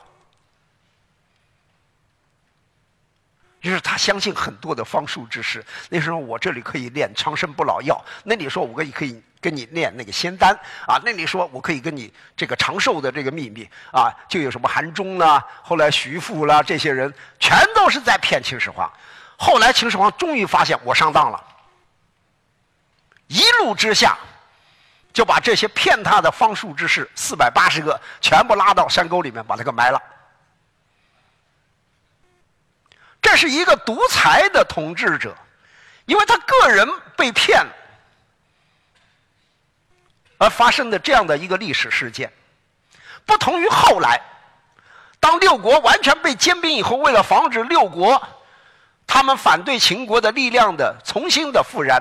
[3.61, 5.63] 就是他相信很多的方术之士。
[5.89, 10.53] 那时候我这里可以炼长生不老药，那里说我可以可以跟你炼那个仙丹
[10.85, 18.91] 啊，那你说我可以跟你这个长寿的这个秘密啊，就有什么韩忠啦，后来徐福啦，这些人全都是在骗秦始皇。
[19.37, 21.41] 后来秦始皇终于发现我上当了，
[23.27, 24.17] 一怒之下
[25.13, 30.01] 就把这些骗他的方术之士四百八十个全部拉到山沟里面把他给埋了。
[33.21, 35.35] 这是一个独裁的统治者，
[36.05, 37.71] 因为他个人被骗了
[40.39, 42.33] 而发生的这样的一个历史事件，
[43.27, 44.19] 不同于后来，
[45.19, 48.19] 当六国完全被兼并以后，为了防止六国。
[49.11, 51.99] 他们反对秦国的力量的重新的复燃，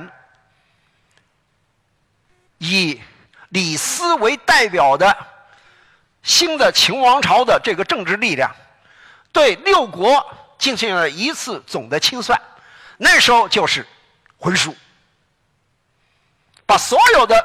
[2.58, 3.00] 以
[3.48, 5.16] 李斯为代表的
[6.22, 8.54] 新的秦王朝的这个政治力量，
[9.32, 10.22] 对六国
[10.58, 12.38] 进行了一次总的清算。
[12.98, 13.86] 那时候就是
[14.36, 14.76] 魂书，
[16.66, 17.42] 把所有的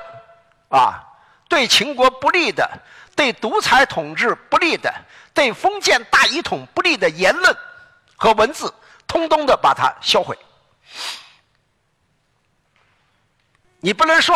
[0.78, 1.04] 啊
[1.48, 2.70] 对秦国不利的、
[3.16, 4.94] 对独裁统治不利的、
[5.34, 7.56] 对封建大一统不利的言论
[8.16, 8.74] 和文字。
[9.06, 10.36] 通通的把它销毁，
[13.80, 14.36] 你不能说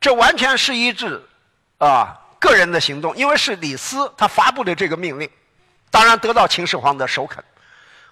[0.00, 1.22] 这完全是一致
[1.78, 5.30] 啊个人的行动，因为是李斯他发布的这个命令，
[5.88, 7.44] 当然得到秦始皇的首肯。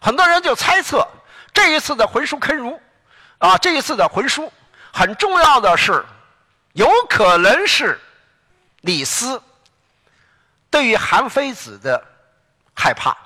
[0.00, 1.04] 很多人就猜测
[1.52, 2.80] 这一次的焚书坑儒
[3.38, 4.52] 啊，这一次的焚书
[4.92, 6.04] 很重要的是，
[6.74, 7.98] 有可能是
[8.82, 9.42] 李斯
[10.70, 12.00] 对于韩非子的
[12.74, 13.16] 害怕。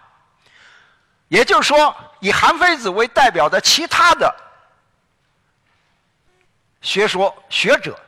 [1.29, 4.35] 也就是说，以韩非子为代表的其他的
[6.81, 7.99] 学说学者，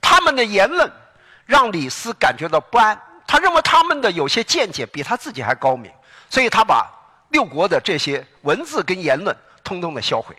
[0.00, 0.90] 他们的言论
[1.44, 2.98] 让李斯感觉到不安。
[3.26, 5.92] 他认为他们的有些见解比他自己还高明，
[6.28, 6.90] 所以他把
[7.28, 10.34] 六国的这些文字跟言论通通的销毁。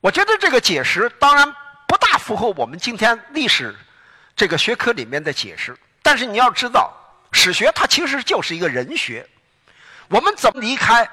[0.00, 1.54] 我觉得这个解释当然
[1.86, 3.74] 不大符合我们今天历史
[4.34, 6.92] 这个学科里面的解释，但是你要知道，
[7.32, 9.28] 史学它其实就是一个人学。
[10.08, 11.08] 我们怎么离开？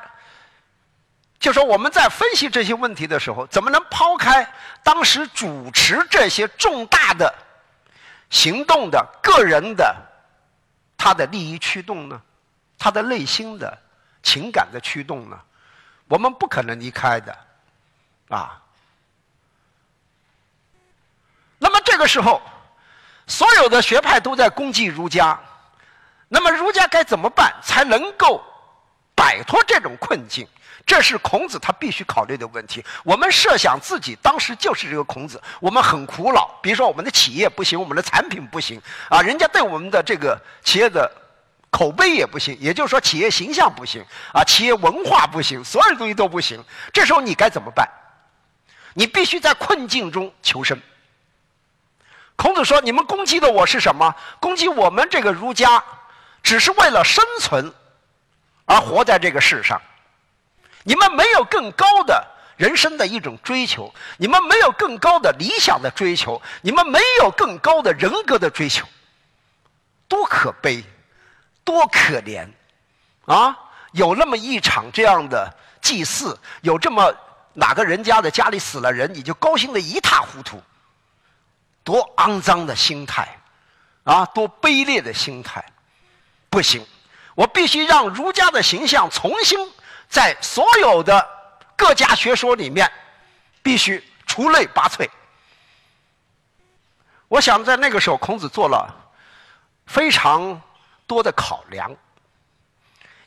[1.40, 4.50] 就说我们在分析这些问题的时候，怎么能抛开
[4.82, 7.34] 当时主持这些重大的
[8.30, 9.96] 行动的个人的
[10.98, 12.22] 他的利益驱动呢？
[12.78, 13.78] 他的内心的
[14.22, 15.38] 情感的驱动呢？
[16.08, 17.38] 我们不可能离开的，
[18.30, 18.62] 啊。
[21.58, 22.42] 那么这个时候，
[23.26, 25.40] 所有的学派都在攻击儒家，
[26.28, 28.44] 那么儒家该怎么办才能够
[29.16, 30.46] 摆脱这种困境？
[30.86, 32.84] 这是孔子他必须考虑的问题。
[33.06, 36.60] 我们设想自己当时就是这个孔子，我们很苦恼。
[36.62, 41.10] 比如说，我们的企业不行，我们的产品不行，啊，人家对我们的这个企业的
[41.72, 46.62] 口碑也不行，也就是说，企业形象不行，啊，企业文化不行，所有东西都不行。
[46.92, 47.88] 这时候你该怎么办？
[48.94, 50.78] 你必须在困境中求生。
[52.36, 54.16] 孔子说：“你们攻击的我是什么？
[54.40, 55.84] 攻击我们这个儒家，
[56.42, 57.74] 只是为了生存
[58.66, 59.82] 而活在这个世上。”
[60.86, 68.86] 你们没有更高的人生的一种追求，你们没有更高的理想的追求，你们没有更高的人格的追求，
[70.10, 70.84] 多可悲，
[71.64, 72.46] 多可怜，
[73.26, 73.58] 啊！
[73.94, 77.16] 有那么一场这样的祭祀，有这么
[77.54, 80.62] 哪个人家的家里死了人，你就高兴的一塌糊涂，
[81.84, 83.28] 多肮脏的心态，
[84.04, 84.26] 啊！
[84.28, 85.64] 多卑劣的心态，
[86.50, 86.86] 不行，
[87.36, 89.60] 我必须让儒家的形象重新。
[90.08, 91.28] 在所有的
[91.76, 92.92] 各家学说里面，
[93.62, 95.10] 必须出类拔萃。
[97.28, 98.94] 我想在那个时候，孔子做了
[99.88, 100.62] 非常
[101.08, 101.92] 多的考量，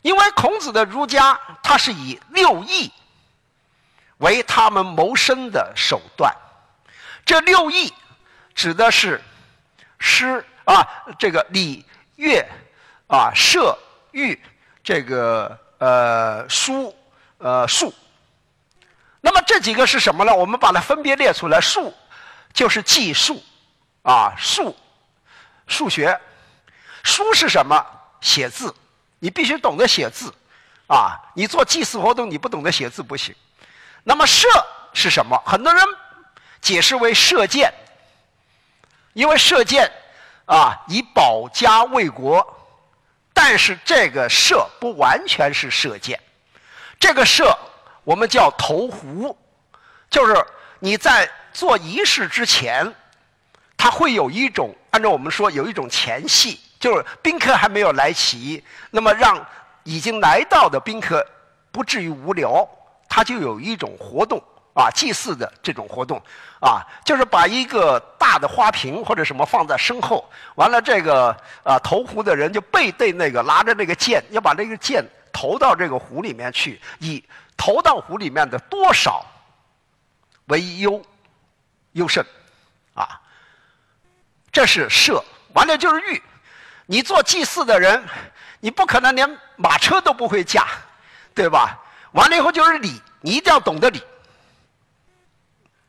[0.03, 2.93] 因为孔子的儒家，他是以六艺
[4.19, 6.33] 为他们谋生的手段。
[7.25, 7.93] 这六艺
[8.57, 9.23] 指的是
[10.01, 10.85] 诗啊，
[11.17, 11.85] 这个礼
[12.17, 12.45] 乐
[13.07, 13.79] 啊，射
[14.11, 14.37] 御
[14.83, 15.57] 这个。
[15.79, 16.97] 呃，书，
[17.37, 17.93] 呃，术。
[19.21, 20.35] 那么这几个是什么呢？
[20.35, 21.61] 我们把它分别列出来。
[21.61, 21.93] 术
[22.55, 23.45] 就是计数，
[24.01, 24.75] 啊，数，
[25.67, 26.19] 数学。
[27.03, 27.87] 书是什么？
[28.23, 28.75] 写字，
[29.19, 30.33] 你必须懂得写字，
[30.87, 33.35] 啊，你做祭祀活动你不懂得写字不行。
[34.03, 34.49] 那么射
[34.95, 35.39] 是什么？
[35.45, 35.85] 很多人
[36.63, 37.71] 解释为射箭，
[39.17, 39.91] 因为射箭
[40.45, 42.47] 啊，以保家卫国。
[43.33, 46.21] 但是这个射不完全是射箭，
[47.01, 47.57] 这个射
[48.05, 49.35] 我们叫投壶，
[50.11, 50.37] 就是
[50.79, 52.95] 你在做仪式之前，
[53.77, 59.47] 它会有一种按照我们说有一种前戏，就是宾客还没有来齐，那么让
[59.83, 61.27] 已经来到的宾客
[61.73, 62.69] 不至于无聊，
[63.09, 64.43] 它就有一种活动。
[64.77, 66.23] 啊，祭祀的这种活动，
[66.61, 77.25] 啊，就是把一个大的花瓶或者什么放在身后，完了这个啊投壶的人就背对那个拿着那个剑，要把那个剑投到这个壶里面去，以
[77.57, 79.25] 投到壶里面的多少
[80.49, 81.03] 为优
[81.93, 82.23] 优胜，
[82.93, 83.19] 啊，
[84.53, 86.23] 这是射，完了就是御，
[86.85, 88.05] 你做祭祀的人，
[88.61, 90.67] 你不可能连马车都不会驾，
[91.35, 91.79] 对吧？
[92.13, 94.03] 完了以后就是礼，你一定要懂得礼。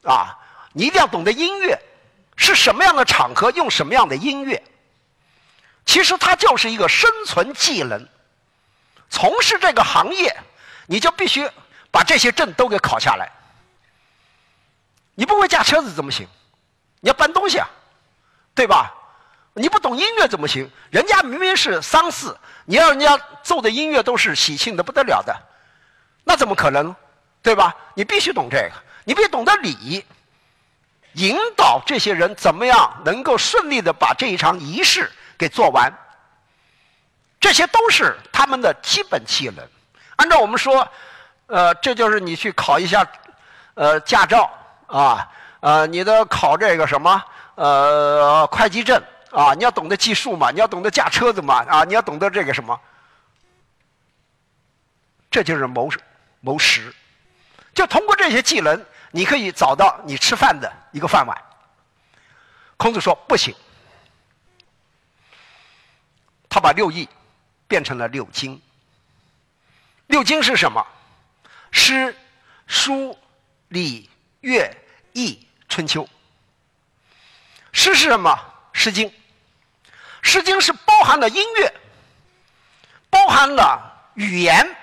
[0.07, 0.37] 啊，
[0.71, 1.77] 你一定要懂得音乐，
[2.37, 4.63] 是什么样的场合用什么样的音乐。
[5.85, 8.07] 其实它就是一个生存技能。
[9.09, 10.35] 从事这个行业，
[10.85, 11.49] 你就必须
[11.91, 13.29] 把这些证都给考下来。
[15.13, 16.27] 你不会驾车子怎么行？
[17.01, 17.69] 你要搬东西啊，
[18.55, 18.93] 对吧？
[19.53, 20.69] 你不懂音乐怎么行？
[20.89, 25.35] 人家明明是丧事，你要人家奏的音乐都是喜庆的不得了的，
[26.23, 26.95] 那怎么可能？
[27.41, 27.75] 对吧？
[27.93, 28.71] 你必须懂这个。
[29.07, 30.05] 你必须懂得礼，
[31.13, 35.89] 引导这些人怎么样能够顺利的把这一场仪式给做完。
[37.39, 39.65] 这些都是他们的基本技能。
[40.17, 40.85] 按照我们说，
[41.45, 43.07] 呃，这就是你去考一下，
[43.75, 44.51] 呃，驾照
[44.87, 47.23] 啊，呃，你的考这个什么，
[47.55, 52.77] 呃，会计证啊，你要懂得计数嘛，你要懂得驾车子嘛，啊，你要懂得这个什么，
[55.31, 55.89] 这就是谋
[56.41, 56.93] 谋食。
[57.73, 58.85] 就通过这些技能。
[59.11, 61.37] 你可以找到你吃饭的一个饭碗。
[62.77, 63.55] 孔子说不行，
[66.47, 67.09] 他把六艺
[67.67, 68.61] 变成了六经。
[70.07, 70.85] 六经是什么？
[71.71, 72.15] 诗、
[72.65, 73.17] 书、
[73.69, 74.09] 礼、
[74.41, 74.69] 乐、
[75.13, 76.07] 易、春秋。
[77.73, 78.31] 诗是什么？
[78.77, 79.09] 《诗经》。
[80.21, 81.73] 《诗经》是包含了音乐，
[83.09, 84.75] 包含了语言，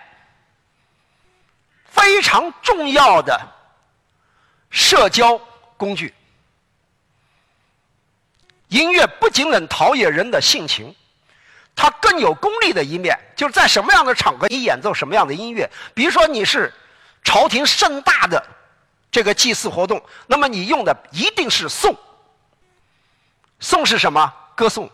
[1.86, 3.40] 非常重要的。
[4.74, 5.40] 社交
[5.76, 6.12] 工具，
[8.66, 10.92] 音乐不仅能陶冶人的性情，
[11.76, 13.16] 它更有功利的一面。
[13.36, 15.70] 就是在什么样的场合，你演奏什么样的音乐。
[15.94, 16.74] 比如说，你是
[17.22, 18.44] 朝廷盛大的
[19.12, 21.96] 这个祭祀活动，那么你用的一定是颂。
[23.60, 24.34] 颂是什么？
[24.56, 24.90] 歌颂。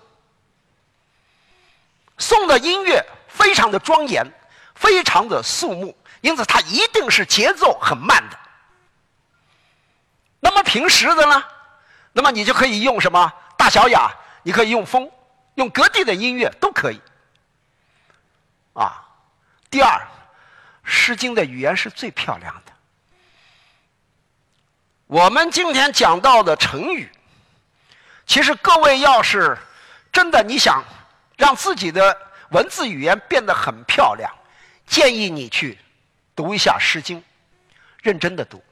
[2.19, 4.23] 颂的音乐非常的庄严，
[4.75, 8.39] 非常的肃穆，因此它一定是节奏很慢的。
[10.41, 11.45] 那么平时的呢？
[12.13, 14.11] 那么你就可以用什么大小雅？
[14.43, 15.09] 你可以用风，
[15.55, 17.01] 用各地的音乐都可以。
[18.73, 19.07] 啊，
[19.71, 19.99] 第二，
[20.83, 22.73] 《诗经》的语言是最漂亮的。
[25.07, 27.11] 我们今天讲到的成语，
[28.27, 29.59] 其实各位要是
[30.13, 30.83] 真的你想
[31.37, 32.17] 让自己的
[32.51, 34.33] 文字语言变得很漂亮，
[34.87, 35.79] 建议你去
[36.35, 37.21] 读一下《诗经》，
[38.03, 38.63] 认真的读。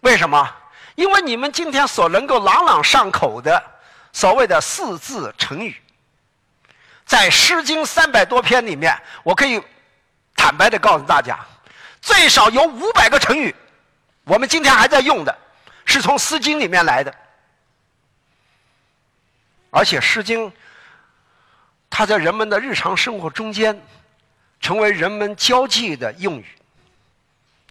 [0.00, 0.54] 为什么？
[0.94, 3.62] 因为你们今天所能够朗朗上口的
[4.12, 5.80] 所谓的四字成语，
[7.06, 9.62] 在《诗经》三百多篇里面，我可以
[10.34, 11.38] 坦白的告诉大家，
[12.00, 13.54] 最少有五百个成语，
[14.24, 15.38] 我们今天还在用的，
[15.84, 17.14] 是从《诗经》里面来的。
[19.70, 20.50] 而且，《诗经》
[21.88, 23.80] 它在人们的日常生活中间，
[24.60, 26.46] 成为人们交际的用语，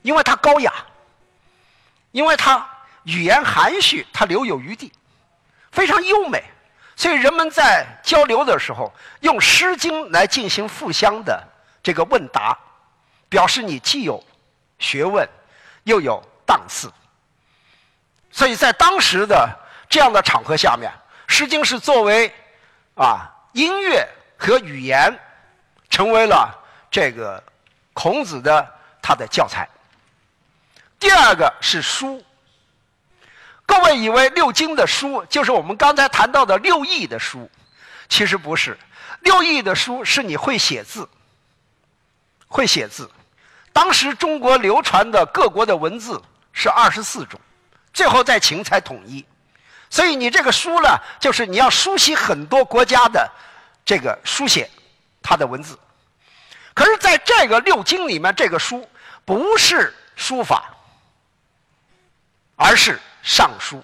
[0.01, 0.73] 因为它高雅。
[2.17, 2.67] 因为它
[3.03, 4.91] 语言含蓄，它留有余地，
[5.71, 6.43] 非常优美，
[6.95, 11.47] 所以人们在交流的时候用《诗经》来进行互相的
[11.83, 12.57] 这个问答，
[13.29, 14.23] 表示你既有
[14.79, 15.29] 学问，
[15.83, 16.91] 又有档次。
[18.31, 19.47] 所以在当时的
[19.87, 20.91] 这样的场合下面，
[21.31, 22.33] 《诗经》是作为
[22.95, 24.03] 啊音乐
[24.39, 25.15] 和语言，
[25.87, 26.51] 成为了
[26.89, 27.43] 这个
[27.93, 28.67] 孔子的
[29.03, 29.69] 他的教材。
[30.99, 32.23] 第二个是书，
[33.65, 37.49] 各位以为六经的书就是我们刚才谈到的六艺的书，
[38.09, 38.77] 其实不是。
[39.21, 41.07] 六艺的书是你会写字，
[42.47, 43.09] 会写字。
[43.73, 46.19] 当时中国流传的各国的文字
[46.51, 47.39] 是二十四种，
[47.93, 49.23] 最后在秦才统一。
[49.89, 53.29] 所以你这个书呢，就是你要熟悉很多国家的
[53.85, 54.69] 这个书写
[55.21, 55.77] 它的文字。
[56.73, 58.87] 可是在这个六经里面，这个书
[59.25, 60.73] 不是书法。
[62.57, 63.83] 而是尚书，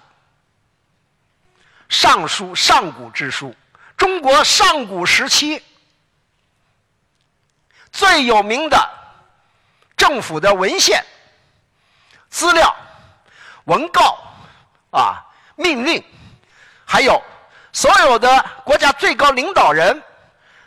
[1.88, 3.54] 尚书上古之书，
[3.96, 5.62] 中国上古时期
[7.92, 8.90] 最有名的
[9.96, 11.02] 政府的文献、
[12.28, 12.76] 资料、
[13.66, 14.18] 文告
[14.90, 16.04] 啊、命令，
[16.84, 17.22] 还有
[17.72, 20.02] 所有的国家最高领导人、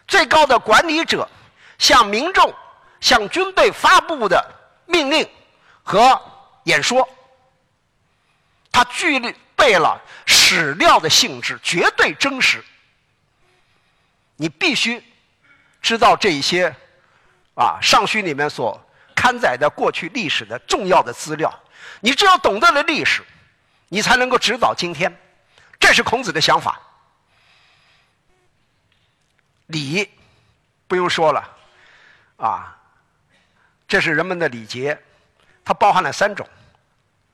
[0.08, 1.30] 最高的管理者
[1.78, 2.56] 向民众、
[3.02, 4.42] 向军队发布的
[4.86, 5.30] 命令
[5.84, 6.20] 和
[6.64, 7.06] 演说。
[8.78, 9.20] 它具
[9.56, 12.64] 备了史料的性质，绝对真实。
[14.36, 15.04] 你必须
[15.82, 16.68] 知道这一些
[17.56, 18.80] 啊，《尚书》里面所
[19.16, 21.52] 刊载的过去历史的重要的资料。
[22.02, 23.24] 你只有懂得了历史，
[23.88, 25.12] 你才能够指导今天。
[25.80, 26.80] 这是孔子的想法。
[29.66, 30.08] 礼
[30.88, 31.58] 不用说了，
[32.36, 32.78] 啊，
[33.88, 34.96] 这是人们的礼节，
[35.66, 36.48] 它包含了三种，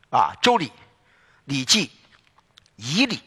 [0.10, 0.72] 啊，周礼。
[1.46, 1.92] 礼记、
[2.78, 3.22] 仪礼，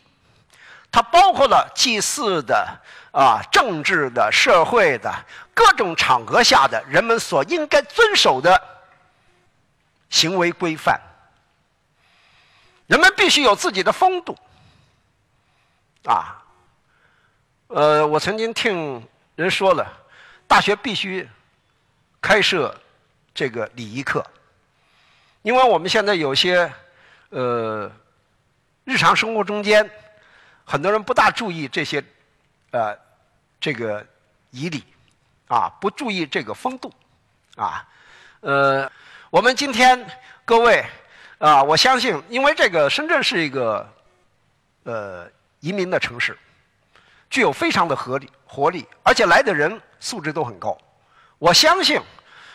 [0.90, 2.80] 它包括了祭祀的、
[3.12, 5.12] 啊政治的、社会的
[5.52, 8.58] 各种场合下的人们所应该遵守的
[10.08, 10.98] 行为规范。
[12.86, 14.34] 人们必须有自己的风度。
[16.04, 16.42] 啊，
[17.66, 19.86] 呃，我曾经听人说了，
[20.46, 21.28] 大学必须
[22.20, 22.74] 开设
[23.34, 24.24] 这个礼仪课，
[25.42, 26.72] 因为我们现在有些
[27.28, 27.92] 呃。
[28.96, 29.90] 日常生活中间，
[30.64, 32.02] 很多人不大注意这些，
[32.70, 32.96] 呃，
[33.60, 34.02] 这个
[34.52, 34.82] 仪礼，
[35.48, 36.90] 啊，不注意这个风度，
[37.56, 37.86] 啊，
[38.40, 38.90] 呃，
[39.28, 40.02] 我们今天
[40.46, 40.82] 各位，
[41.36, 43.86] 啊，我相信，因为这个深圳是一个，
[44.84, 45.30] 呃，
[45.60, 46.34] 移民的城市，
[47.28, 50.74] 具有非常的合理活力，而且来的人素质都很高。
[51.36, 52.00] 我相信，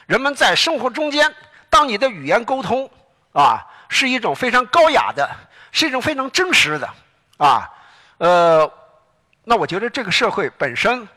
[0.08, 1.32] 人们在生活中间，
[1.70, 2.90] 当你的语言沟通，
[3.32, 5.30] 啊，是一种非常高雅的。
[5.72, 6.90] 是一种非常真实的，
[7.38, 7.70] 啊，
[8.18, 8.70] 呃，
[9.44, 11.08] 那我觉得这个社会本身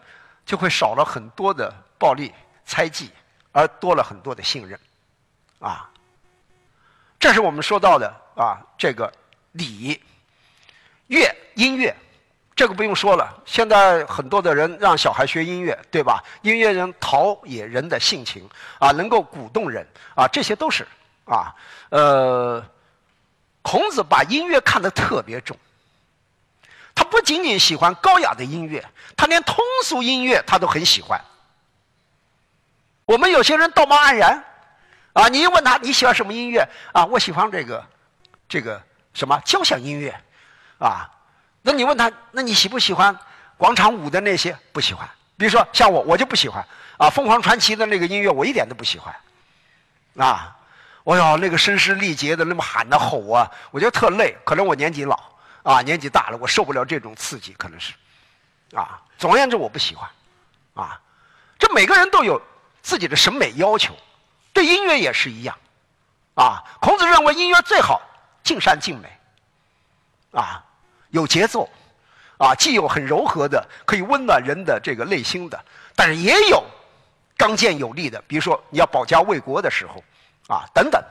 [0.46, 2.32] 就会少了很多的暴力
[2.64, 3.10] 猜忌，
[3.50, 4.78] 而多了很多的信任，
[5.58, 5.90] 啊，
[7.18, 9.12] 这是我们说到的啊，这个
[9.52, 10.00] 礼
[11.08, 11.94] 乐音乐，
[12.54, 16.22] 这个不用说了，现在很多的人让小孩学音乐，对吧？
[16.42, 18.48] 音乐人陶冶人的性情，
[18.78, 19.84] 啊，能够鼓动人，
[20.14, 20.86] 啊，这些都是
[21.24, 21.52] 啊，
[21.90, 22.64] 呃。
[23.64, 25.56] 孔子把音乐看得特别重，
[26.94, 28.84] 他不仅仅喜欢高雅的音乐，
[29.16, 31.18] 他连通俗音乐他都很喜欢。
[33.06, 34.44] 我们有些人道貌岸然，
[35.14, 37.06] 啊，你一问他你喜欢什么音乐啊？
[37.06, 37.82] 我喜欢这个，
[38.46, 38.80] 这个
[39.14, 40.14] 什么交响音乐，
[40.78, 41.10] 啊，
[41.62, 43.18] 那你问他，那你喜不喜欢
[43.56, 44.54] 广场舞的那些？
[44.72, 45.08] 不喜欢。
[45.38, 46.62] 比如说像我，我就不喜欢
[46.98, 49.14] 啊，凤凰传奇的那个音乐我一点都不喜欢，
[50.18, 50.54] 啊，
[51.04, 54.36] 哎呦，那个声嘶力竭的那么喊的吼啊，我觉得特累。
[54.44, 55.20] 可能我年纪老
[55.62, 57.92] 啊，年纪大了，我受不了这种刺激，可能是，
[58.74, 60.08] 啊，总而言之我不喜欢，
[60.74, 61.00] 啊，
[61.58, 62.40] 这每个人都有
[62.82, 63.94] 自己的审美要求，
[64.52, 65.56] 对音乐也是一样，
[66.34, 68.00] 啊，孔子认为音乐最好
[68.42, 69.18] 尽善尽美，
[70.32, 70.64] 啊，
[71.10, 71.68] 有节奏。
[72.36, 76.62] 啊，既有很柔和的，可以温暖人的这个内心的，但是也有
[77.36, 80.02] 刚健有力的，比如说你要保家卫国的时候，
[80.48, 81.00] 啊，等等。《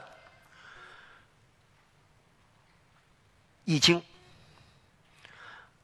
[3.66, 4.00] 易经》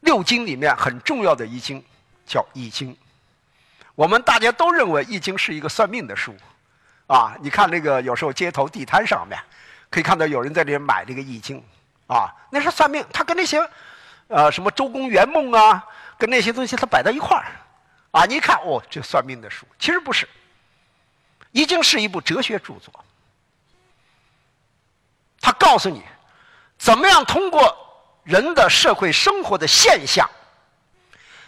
[0.01, 1.83] 六经里面很重要的一经
[2.25, 2.93] 叫《易经》，
[3.95, 6.35] 我们大家都认为《易经》是一个算命的书，
[7.07, 9.39] 啊，你看那个有时候街头地摊上面，
[9.89, 11.63] 可以看到有人在这里买这个《易经》，
[12.13, 13.67] 啊，那是算命，他跟那些。
[14.31, 15.83] 呃，什么周公圆梦啊，
[16.15, 17.49] 跟那些东西它摆在一块儿，
[18.11, 20.29] 啊，你一看哦，这算命的书，其实不是，
[21.51, 22.93] 已经是一部哲学著作。
[25.41, 26.03] 他告诉你，
[26.77, 27.75] 怎么样通过
[28.23, 30.29] 人的社会生活的现象，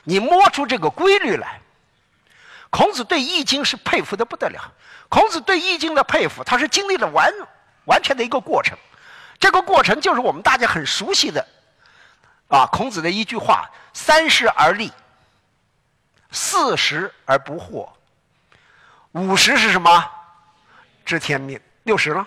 [0.04, 1.60] 你摸出这个规律来。
[2.70, 4.74] 孔子对《易经》是佩服的不得了。
[5.10, 7.30] 孔子对《易经》的佩服，他是经历了完
[7.84, 8.78] 完全的一个过程，
[9.38, 11.46] 这个过程就是我们大家很熟悉的。
[12.48, 14.92] 啊，孔子的一句话：“三十而立，
[16.32, 17.90] 四十而不惑，
[19.12, 20.10] 五十是什么？
[21.06, 21.60] 知天命。
[21.84, 22.26] 六十了。”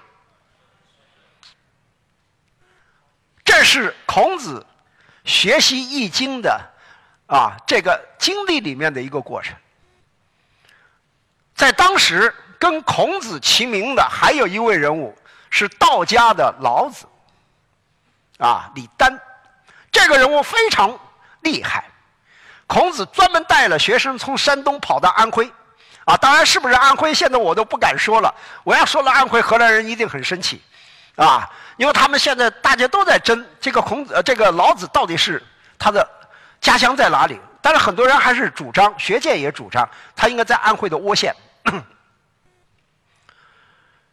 [3.57, 4.67] 这是孔子
[5.25, 6.61] 学习《易经》的
[7.29, 9.55] 啊这个经历里面的一个过程。
[11.55, 15.17] 在当时跟孔子齐名的还有一位人物
[15.51, 17.07] 是道家的老子，
[18.39, 19.17] 啊，李丹。
[19.93, 20.99] 这个人物非常
[21.43, 21.85] 厉害，
[22.67, 25.49] 孔子专门带了学生从山东跑到安徽，
[26.07, 28.35] 啊，当然是不是安徽，现在我都不敢说了。
[28.65, 30.61] 我要说了安徽，河南人一定很生气，
[31.15, 35.43] 啊，因为他们现在大家都在争这个孔子，呃这个老子到底是
[35.79, 36.09] 他的
[36.61, 37.41] 家乡在哪里？
[37.61, 41.35] 但是很多人还是主张，学界也主张他应该在安徽的涡县。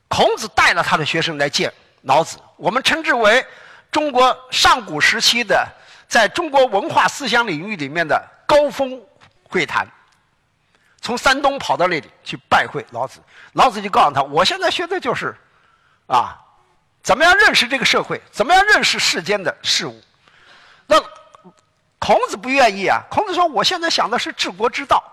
[0.08, 3.46] 孔子带了他的学生来见老子，我们称之为。
[3.92, 5.68] 中国上古时期的，
[6.08, 8.98] 在中国文化思想领域里面的高峰
[9.50, 9.86] 会谈，
[11.02, 13.20] 从山东跑到那里去拜会老子，
[13.52, 15.36] 老子就告诉他：“我现在学的就是，
[16.08, 16.40] 啊，
[17.04, 20.02] 怎么样认识这个社会，怎么样认识世间的事物。”
[20.88, 21.02] 那
[22.00, 25.04] 孔子不愿意啊，孔子说：“我现在想的是治国之道，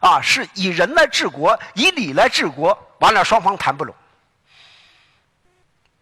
[0.00, 3.94] 啊，是以人来治国，以礼来治国。”完了，双方谈不拢。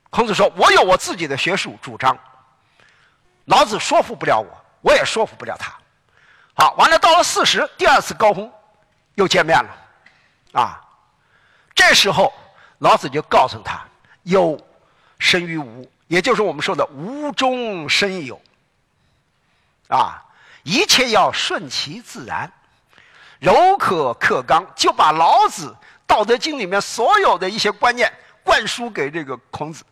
[0.09, 2.16] 孔子说：“我有我自己的学术主张，
[3.44, 5.74] 老子说服不了我，我也说服不了他。
[6.55, 8.51] 好，完了，到了四十，第二次高峰，
[9.16, 9.76] 又见面了，
[10.53, 10.80] 啊，
[11.74, 12.32] 这时候
[12.78, 13.84] 老子就告诉他：
[14.22, 14.59] 有
[15.19, 18.41] 生于无，也就是我们说的无中生有。
[19.89, 20.25] 啊，
[20.62, 22.51] 一切要顺其自然，
[23.39, 25.69] 柔可克刚，就把老子
[26.07, 28.12] 《道德经》里面所有的一些观念
[28.43, 29.85] 灌输给这个孔子。”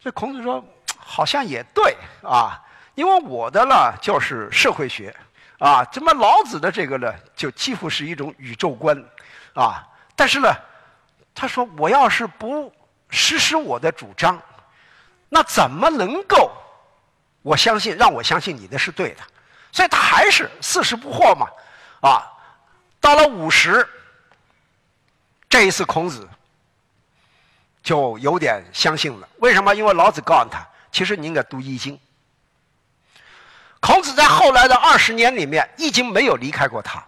[0.00, 0.64] 这孔子说，
[0.96, 2.62] 好像也对啊，
[2.94, 5.12] 因为我的呢就是社会学，
[5.58, 8.96] 啊，怎么老子的这个呢就几乎是一种宇宙观，
[9.54, 10.54] 啊，但是呢，
[11.34, 12.72] 他说我要是不
[13.10, 14.40] 实施我的主张，
[15.28, 16.50] 那怎么能够
[17.42, 19.22] 我相信让我相信你的是对的？
[19.72, 21.48] 所以他还是四十不惑嘛，
[22.00, 22.26] 啊，
[23.00, 23.86] 到了五十，
[25.48, 26.28] 这一次孔子。
[27.82, 29.72] 就有点相信了，为什么？
[29.72, 31.94] 因为老子告诉他，其实你应该读《易经》。
[33.78, 37.06] 孔子在后来的二十年里面，《易经》没有离开过他。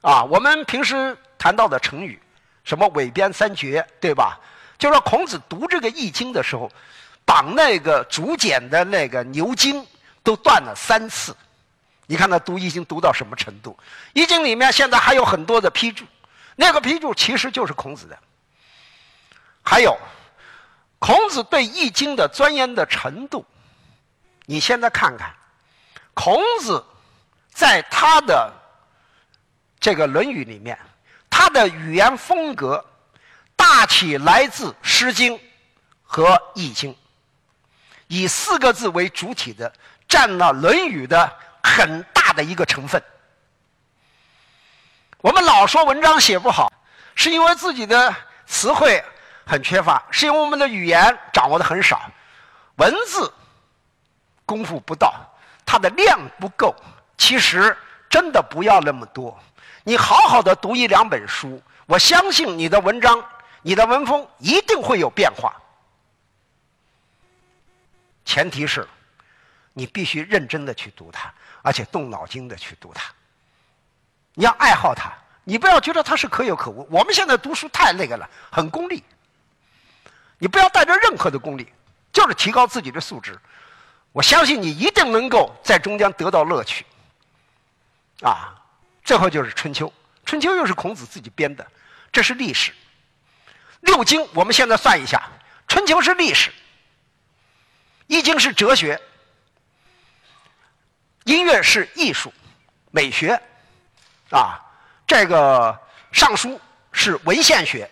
[0.00, 2.18] 啊，我们平时谈到的成语，
[2.64, 4.40] 什么“尾编三绝”，对吧？
[4.82, 6.68] 就说孔子读这个《易经》的时候，
[7.24, 9.86] 绑那个竹简的那个牛筋
[10.24, 11.36] 都断了三次。
[12.06, 13.78] 你看他读《易经》读到什么程度？
[14.12, 16.04] 《易经》里面现在还有很多的批注，
[16.56, 18.18] 那个批注其实就是孔子的。
[19.62, 19.96] 还有，
[20.98, 23.46] 孔子对《易经》的钻研的程度，
[24.46, 25.32] 你现在看看，
[26.12, 26.84] 孔子
[27.54, 28.52] 在他的
[29.78, 30.76] 这个《论语》里面，
[31.30, 32.84] 他的语言风格
[33.62, 35.38] 大体来自《诗经》
[36.02, 36.92] 和《易经》，
[38.08, 39.72] 以四个字为主体的，
[40.08, 41.32] 占了《论语》的
[41.62, 43.00] 很大的一个成分。
[45.18, 46.72] 我们老说文章写不好，
[47.14, 48.12] 是因为自己的
[48.46, 49.02] 词汇。
[49.44, 52.08] 很缺乏，是因为我们的语言掌握的很少，
[52.76, 53.32] 文字
[54.46, 55.12] 功夫不到，
[55.66, 56.74] 它的量不够。
[57.18, 57.76] 其实
[58.08, 59.36] 真的不要那么多
[59.82, 63.22] 你好好的读一两本书，我相信你的文章、
[63.62, 65.54] 你的文风一定会有变化。
[68.24, 68.86] 前提是，
[69.72, 71.32] 你必须认真的去读它，
[71.62, 73.12] 而且动脑筋的去读它。
[74.34, 75.12] 你要爱好它，
[75.44, 76.86] 你不要觉得它是可有可无。
[76.90, 79.02] 我们现在读书太那个了，很功利。
[80.38, 81.72] 你不要带着任何的功利，
[82.12, 83.38] 就是提高自己的素质。
[84.10, 86.84] 我相信你一定能够在中间得到乐趣。
[88.22, 88.54] 啊，
[89.04, 89.92] 最后就是春秋，
[90.24, 91.66] 春秋又是孔子自己编的，
[92.10, 92.72] 这是历史。
[93.82, 95.22] 六经我们现在算一下，
[95.68, 96.52] 春秋是历史，
[98.06, 99.00] 易经是哲学，
[101.24, 102.32] 音乐是艺术、
[102.90, 103.40] 美学，
[104.30, 104.58] 啊，
[105.06, 105.78] 这个
[106.10, 106.60] 尚书
[106.90, 107.88] 是文献学，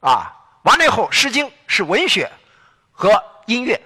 [0.00, 2.30] 啊，完了以后，诗经是文学
[2.90, 3.80] 和音乐。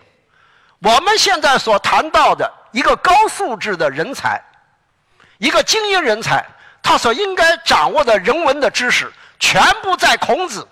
[0.78, 4.43] 我们现在所谈到的一个高素质的人才。
[5.39, 6.43] 一个精英人才，
[6.82, 10.66] 他所应该掌握的人文的知识，全部在孔子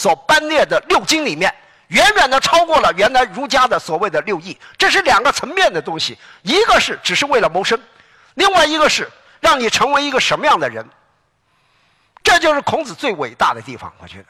[0.00, 1.54] 所颁列的六经里面，
[1.88, 4.58] 远远的超过了原来儒家的所谓的六艺。
[4.78, 7.78] 这是两个层面的东西，一个是只是为了谋生，
[8.32, 9.06] 另外一个是
[9.40, 10.88] 让你成为一个什么样的人。
[12.22, 14.28] 这就是孔子最伟大的地方，我觉得。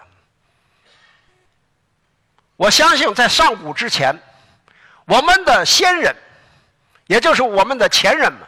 [2.56, 4.12] 我相信在上古之前，
[5.04, 6.12] 我们的先人，
[7.06, 8.40] 也就是我们的前人们。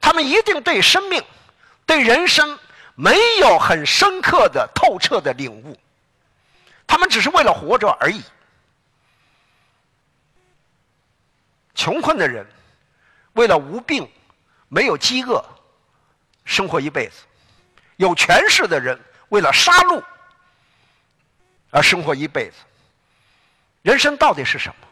[0.00, 1.22] 他们一定对生命、
[1.84, 2.58] 对人生
[2.94, 5.78] 没有很深刻的、透彻的领悟，
[6.86, 8.22] 他们只是为了活着而已。
[11.74, 12.46] 穷困的人
[13.34, 14.10] 为了无病、
[14.68, 15.44] 没有饥饿
[16.44, 17.24] 生活一辈子；
[17.96, 20.02] 有权势的人为了杀戮
[21.70, 22.56] 而生活一辈子。
[23.82, 24.88] 人生到底是什么？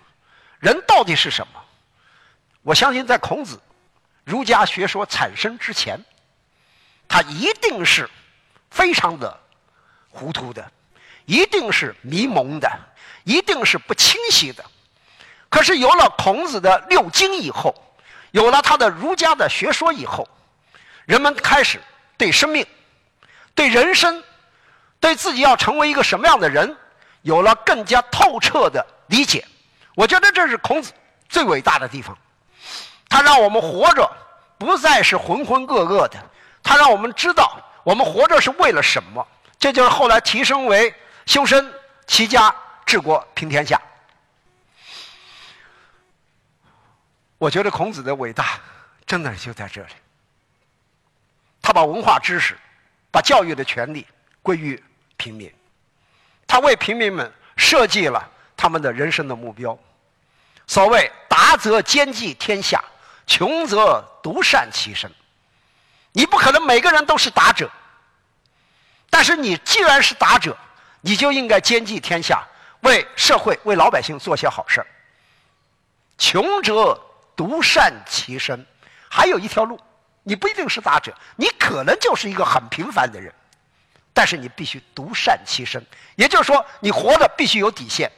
[0.61, 1.65] 人到底是什么？
[2.63, 3.61] 我相信，在孔子。
[4.25, 6.03] 儒家学说产生之前，
[7.07, 8.09] 他一定是
[8.71, 9.39] 非常的
[10.09, 10.73] 糊涂的，
[11.27, 12.71] 一定是迷蒙的，
[13.25, 14.65] 一定是不清晰的。
[15.49, 17.75] 可是有了孔子的六经以后，
[18.33, 20.29] 有了他的儒家的学说以后，
[21.05, 21.81] 人们开始
[22.17, 22.67] 对生命、
[23.55, 24.23] 对人生、
[24.99, 26.77] 对自己要成为一个什么样的人，
[27.23, 29.45] 有了更加透彻的理解。
[29.95, 30.93] 我觉得这是孔子
[31.29, 32.17] 最伟大的地方。
[33.09, 34.11] 他让我们活着
[34.59, 36.19] 不再是浑浑噩噩的，
[36.65, 39.25] 他让我们知道我们活着是为了什么。
[39.57, 40.93] 这就是后来提升为
[41.27, 41.73] 修身
[42.07, 42.55] 齐家
[42.85, 43.81] 治国平天下。
[47.39, 48.61] 我觉得孔子的伟大
[49.07, 49.93] 真的就在这里。
[51.61, 52.57] 他把文化知识、
[53.11, 54.07] 把教育的权利
[54.43, 54.83] 归于
[55.17, 55.53] 平民，
[56.47, 59.79] 他为平民们设计了他们的人生的目标。
[60.67, 62.83] 所谓“达则兼济天下”。
[63.27, 65.11] 穷则独善其身，
[66.13, 67.71] 你不可能每个人都是达者。
[69.09, 70.55] 但是你既然是达者，
[71.07, 72.43] 你就应该兼济天下，
[72.81, 74.83] 为社会、为老百姓做些好事
[76.17, 76.99] 穷则
[77.37, 78.67] 独善其身，
[79.11, 79.79] 还有一条路，
[80.23, 83.31] 你不一定是达者，你可能就是一个很平凡的人，
[84.15, 85.85] 但是你必须独善其身，
[86.17, 88.11] 也就是说，你活的必须有底线，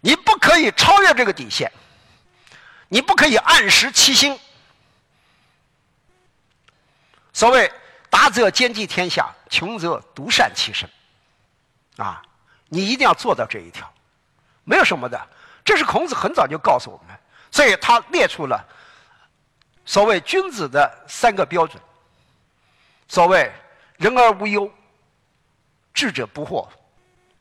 [0.00, 1.70] 你不可以超越这个底线。
[2.92, 4.36] 你不可以暗识其心。
[7.32, 7.72] 所谓
[8.10, 10.90] “达则兼济天下，穷则独善其身”，
[12.00, 12.22] 啊，
[12.68, 13.86] 你一定要做到这一条，
[14.64, 15.20] 没有什么的。
[15.62, 17.14] 这是孔子很早就告诉我们，
[17.50, 18.66] 所以他列出了
[19.84, 21.80] 所谓君子的三个标准。
[23.06, 23.52] 所谓
[23.98, 24.72] “人而无忧，
[25.92, 26.66] 智者不惑，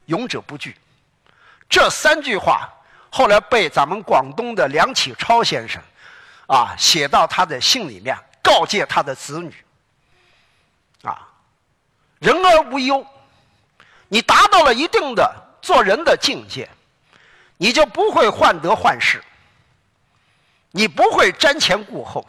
[0.07, 0.76] 勇者不惧”，
[1.70, 2.70] 这三句话。
[3.12, 5.82] 后来被咱们广东的梁启超先生，
[6.47, 9.51] 啊，写到他的信里面，告诫他的子女，
[11.01, 11.28] 啊，
[12.20, 13.03] 人而无忧，
[14.10, 16.70] 你达到了一定的做人的境界，
[17.55, 19.24] 你就不会患得患失，
[20.72, 22.28] 你不会瞻前顾后，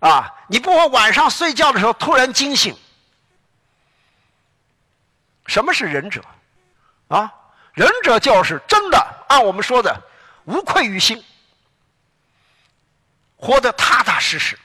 [0.00, 2.76] 啊，你不会晚上睡觉的时候突然惊醒。
[5.46, 6.20] 什么是仁者？
[7.08, 7.32] 啊？
[7.72, 10.02] 仁者就是真的按我们说的
[10.44, 11.22] 无愧于心，
[13.36, 14.58] 活得踏踏实实。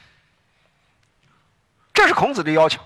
[1.93, 2.81] 这是孔子的要求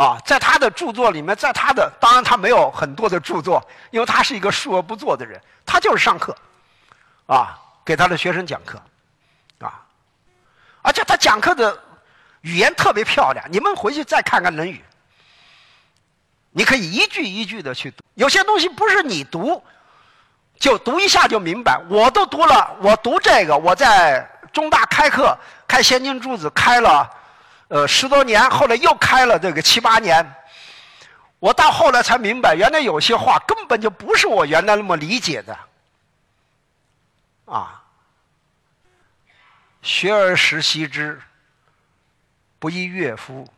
[0.00, 6.34] 啊，在他的著作里面，在他的当然他没有很多的著作，因为他是一个述而不作的人，他就是上课
[7.26, 8.80] 啊，给他的学生讲课
[9.58, 9.84] 啊，
[10.80, 11.78] 而且他讲课的
[12.40, 14.76] 语言特别漂亮，你们回去再看看《论语》。
[16.52, 19.62] 你可以一句一句的去读，有些东西不是你读
[20.58, 21.78] 就读一下就明白。
[21.90, 25.38] 我都读了，我读这个，我在中大开课
[25.68, 27.06] 开《先经诸子》开了
[27.70, 30.34] 呃，十多年，后来又开了这个七八年。
[31.38, 35.56] 我到后来才明白，原来有些话根本就不是我原来那么理解的。
[37.46, 37.80] 啊，
[39.82, 41.20] 学而时习之，
[42.58, 43.48] 不亦乐乎？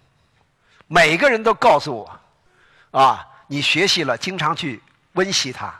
[0.88, 4.82] 每个人都告诉我，啊，你学习了，经常去
[5.12, 5.74] 温习它，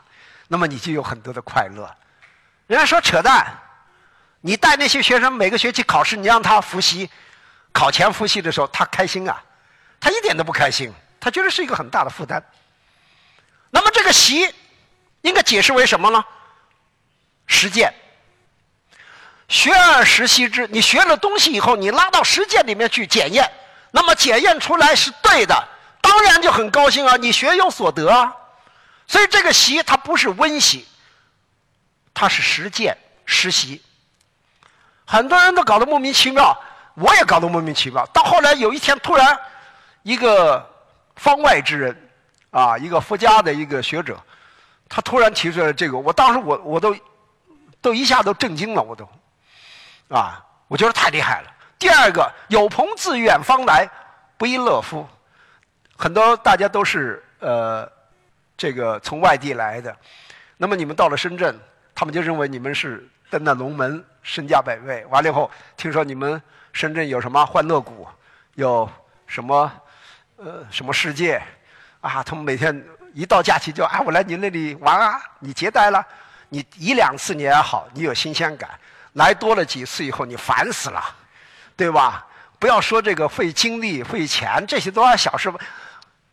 [0.47, 1.95] 那么你就有很多的快乐。
[2.65, 3.55] 人家说扯淡，
[4.41, 7.07] 你带那些学生每个学期考试，你让他复习，
[7.73, 9.43] 考前复习的时候，他开心啊？
[9.99, 10.93] 他一点都不开心。
[11.19, 12.41] 他觉得是一个很大的负担。
[13.71, 14.53] 那么这个习
[15.21, 16.23] 应该解释为什么呢？
[17.47, 17.93] 实践，
[19.47, 20.67] 学而时习之。
[20.67, 23.49] 你学了东西以后，你拉到实践里面去检验，
[23.91, 25.67] 那么检验出来是对的，
[26.01, 28.35] 当然就很高兴啊，你学有所得啊。
[29.07, 30.85] 所以这个习它不是温习，
[32.13, 33.81] 它是实践实习。
[35.05, 36.57] 很多人都搞得莫名其妙，
[36.95, 38.05] 我也搞得莫名其妙。
[38.07, 39.37] 到后来有一天，突然
[40.03, 40.69] 一个。
[41.15, 42.09] 方外之人，
[42.49, 44.19] 啊，一个佛家的一个学者，
[44.89, 46.95] 他突然提出来这个，我当时我我都
[47.79, 49.07] 都一下都震惊了，我都，
[50.09, 51.51] 啊，我觉得太厉害了。
[51.77, 53.87] 第二个，有朋自远方来，
[54.39, 55.07] 不亦乐乎？
[55.95, 57.87] 很多大家都是呃，
[58.57, 59.95] 这个从外地来的，
[60.57, 61.55] 那么你们到了深圳，
[61.93, 65.05] 他们就认为你们是登了龙门，身价百倍。
[65.11, 66.41] 完了以后，听说你们
[66.73, 68.05] 深圳有什么欢乐谷，
[68.55, 68.89] 有
[69.25, 69.71] 什么？
[70.35, 71.41] 呃，什么世界？
[72.01, 76.05] 啊，他们每天一到假期就啊，我来你那里玩啊，你接待了，
[76.49, 78.69] 你一两次你也好，你有新鲜感。
[79.13, 81.01] 来多了几次以后，你烦死了，
[81.77, 82.25] 对吧？
[82.59, 85.53] 不要说这个费精力、费钱，这些都是小事。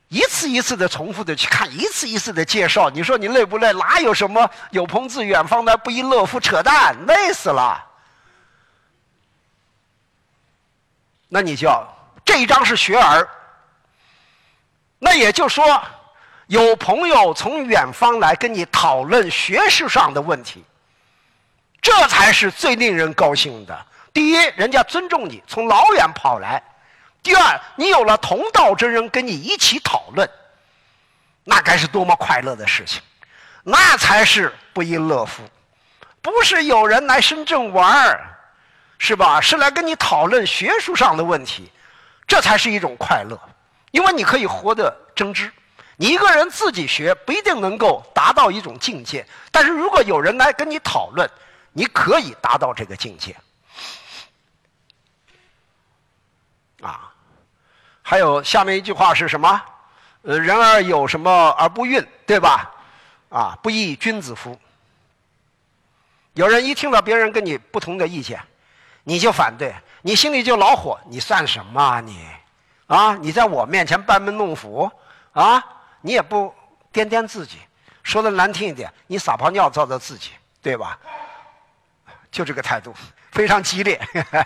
[0.09, 3.72] 一次一次的重复的去看，一次一次的介绍，你说你累不累？
[3.74, 6.41] 哪有什么有朋自远方来，不亦乐乎？
[6.41, 7.89] 扯淡，累死了。
[11.31, 11.87] 那你就要
[12.24, 13.26] 这一章是学而。
[14.99, 15.83] 那也就说，
[16.49, 20.62] 有朋友从远方来跟你讨论学识上的问题，
[21.81, 23.87] 这才是最令人高兴的。
[24.12, 26.61] 第一，人家尊重你，从老远跑来；
[27.22, 30.28] 第二，你有了同道之人跟你一起讨论，
[31.45, 33.01] 那该是多么快乐的事情！
[33.62, 35.43] 那才是不亦乐乎。
[36.20, 38.39] 不是有人来深圳玩儿，
[39.03, 39.41] 是吧？
[39.41, 41.73] 是来跟你讨论学术上的问题，
[42.29, 43.37] 这才是一种快乐。
[43.93, 45.51] 因为你可以活得真知，
[45.97, 51.29] 你一个人自己学不一定能够达到一种境界，但是如果有人来跟你讨论，
[51.73, 53.35] 你可以达到这个境界。
[56.83, 57.11] 啊，
[58.03, 59.63] 还有下面一句话是什么？
[60.23, 62.71] 呃，人而有什么而不愠，对吧？
[63.31, 64.61] 啊，不亦君子乎？
[66.35, 68.39] 有人一听到别人跟你不同的意见，
[69.05, 72.27] 你就反对，你心里就恼火，你算什么啊你？
[72.87, 73.15] 啊！
[73.17, 74.91] 你在我面前班门弄斧，
[75.33, 75.65] 啊！
[76.01, 76.53] 你也不
[76.93, 77.59] 掂掂自己，
[78.03, 80.31] 说的难听一点，你撒泡尿照照自己，
[80.61, 80.99] 对吧？
[82.33, 82.93] 就这个态度，
[83.31, 84.01] 非常激烈。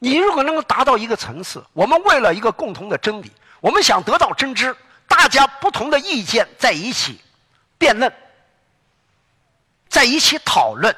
[0.00, 3.30] 你如果能够达到一个层次，我们为了一个共同的真理，
[3.60, 4.74] 我们想得到真知，
[5.06, 7.20] 大家不同的意见在一起
[7.78, 8.12] 辩论，
[9.88, 10.94] 在一起讨论，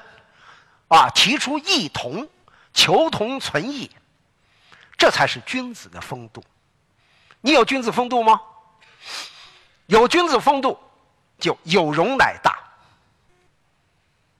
[0.88, 2.28] 啊，提出异同。
[2.72, 3.90] 求同存异，
[4.96, 6.42] 这才是君子的风度。
[7.40, 8.40] 你有君子风度吗？
[9.86, 10.78] 有君子风度，
[11.36, 12.56] 就有容乃大。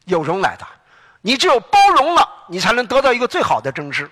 [0.05, 0.69] 有容乃大，
[1.21, 4.09] 你只有包容了，你才能得到一个最好的真知。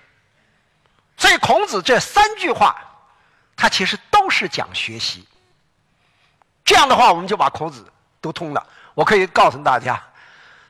[1.16, 2.76] 所以孔子这三句话，
[3.56, 5.26] 他其实都是讲学习。
[6.64, 7.86] 这样的话，我们就把孔子
[8.20, 8.66] 读通了。
[8.94, 10.02] 我可以告诉大家，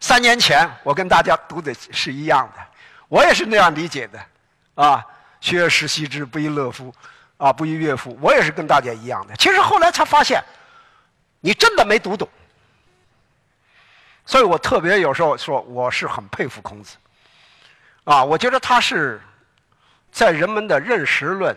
[0.01, 2.63] 三年前我跟大家读的是一样的。
[3.09, 4.21] 我也是那样理解的，
[4.75, 5.03] 啊，
[5.41, 6.95] 学而时习之，不亦乐乎？
[7.39, 8.19] 啊，不亦乐乎？
[8.21, 9.35] 我也是跟大家一样的。
[9.37, 10.45] 其实后来才发现，
[11.41, 12.29] 你真的没读懂。
[14.27, 16.99] 所以我特别有时候说，我是很佩服孔子，
[18.05, 19.19] 啊，我觉得他是
[20.13, 21.57] 在人们的认识论，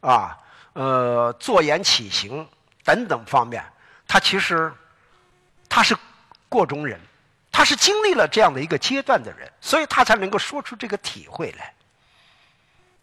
[0.00, 0.38] 啊，
[0.74, 2.46] 呃，坐言起行
[2.84, 3.64] 等等方面，
[4.06, 4.70] 他其实
[5.70, 5.96] 他是
[6.50, 7.00] 过中人。
[7.52, 11.74] 他是经历了这样的一个阶段的人，所以他才能够说出这个体会来。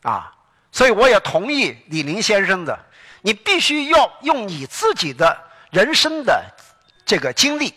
[0.01, 0.33] 啊，
[0.71, 2.77] 所以我也同意李林先生的，
[3.21, 5.37] 你必须要用你自己的
[5.69, 6.43] 人生的
[7.05, 7.75] 这个经历，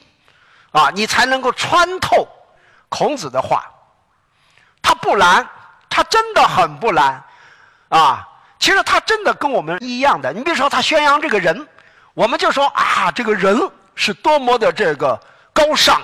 [0.70, 2.26] 啊，你才能够穿透
[2.88, 3.70] 孔子的话。
[4.80, 5.46] 他不难，
[5.90, 7.22] 他真的很不难，
[7.90, 8.26] 啊，
[8.58, 10.32] 其实他真的跟我们一样的。
[10.32, 11.68] 你比如说他宣扬这个人，
[12.14, 15.20] 我们就说啊，这个人是多么的这个
[15.52, 16.00] 高尚。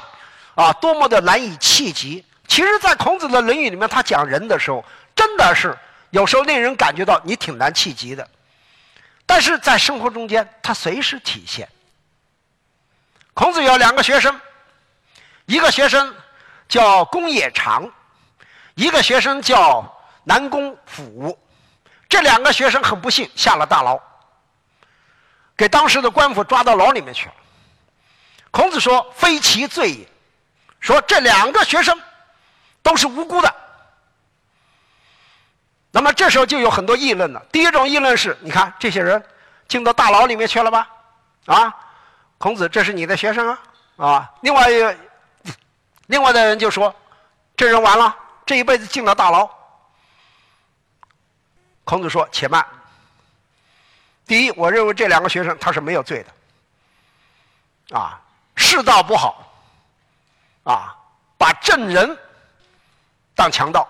[0.59, 2.25] 啊，多么的难以企及！
[2.49, 4.85] 其实，在孔子的《论语》里面，他讲人的时候，
[5.15, 5.79] 真的是
[6.11, 8.29] 有时候令人感觉到你挺难企及的。
[9.25, 11.69] 但是在生活中间，他随时体现。
[13.35, 14.41] 孔子有两个学生，
[15.47, 16.13] 一个学生
[16.69, 17.89] 叫公冶长，
[18.75, 19.85] 一个学生叫
[20.25, 21.39] 南宫甫。
[22.09, 23.97] 这两个学生很不幸下了大牢，
[25.57, 27.35] 给当时的官府抓到牢里面去了。
[28.51, 30.09] 孔子说：“非其罪也。”
[30.81, 32.01] 说这两个学生
[32.83, 33.55] 都是无辜的。
[35.91, 37.45] 那么这时候就有很多议论了。
[37.51, 39.23] 第一种议论是：你看这些人
[39.67, 40.89] 进到大牢里面去了吧？
[41.47, 41.75] 啊，
[42.37, 43.59] 孔子，这是你的学生啊？
[43.97, 44.97] 啊，另外一个，
[46.07, 46.95] 另外的人就说：
[47.57, 48.15] 这人完了，
[48.47, 49.49] 这一辈子进了大牢。
[51.85, 52.65] 孔子说：“且慢。
[54.27, 56.23] 第一，我认为这两个学生他是没有罪
[57.89, 57.99] 的。
[57.99, 58.21] 啊，
[58.55, 59.48] 世道不好，
[60.69, 60.95] 啊，
[61.39, 62.15] 把证人
[63.35, 63.89] 当强盗。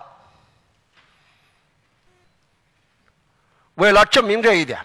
[3.75, 4.79] 为了证明这一点，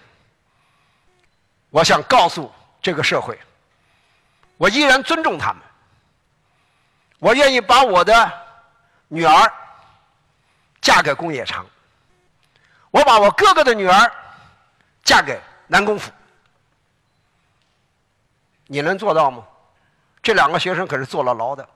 [1.69, 3.39] 我想告诉这个社会，
[4.57, 5.61] 我依然尊重他们。
[7.19, 8.31] 我愿意把我的
[9.07, 9.53] 女儿
[10.81, 11.65] 嫁给公冶长。”
[12.91, 14.11] 我把我哥哥的女儿
[15.03, 16.11] 嫁给南宫府，
[18.67, 19.45] 你能做到吗？
[20.21, 21.69] 这两个学生可是坐了牢的，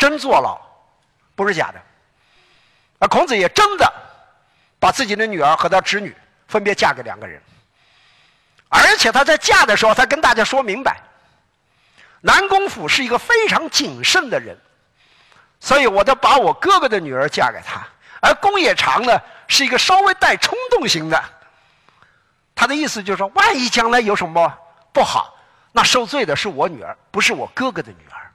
[0.00, 0.58] 真坐牢，
[1.36, 1.80] 不是假的。
[2.98, 3.92] 而孔子也真的
[4.78, 6.16] 把自己的女儿和他侄女
[6.48, 7.40] 分别嫁给两个人，
[8.70, 11.00] 而且他在嫁的时候，他跟大家说明白，
[12.22, 14.58] 南宫府是一个非常谨慎的人，
[15.60, 17.86] 所以我得把我哥哥的女儿嫁给他。
[18.22, 21.22] 而公冶长呢，是一个稍微带冲动型的。
[22.54, 24.58] 他的意思就是说，万一将来有什么
[24.92, 25.34] 不好，
[25.72, 28.29] 那受罪的是我女儿，不是我哥哥的女儿。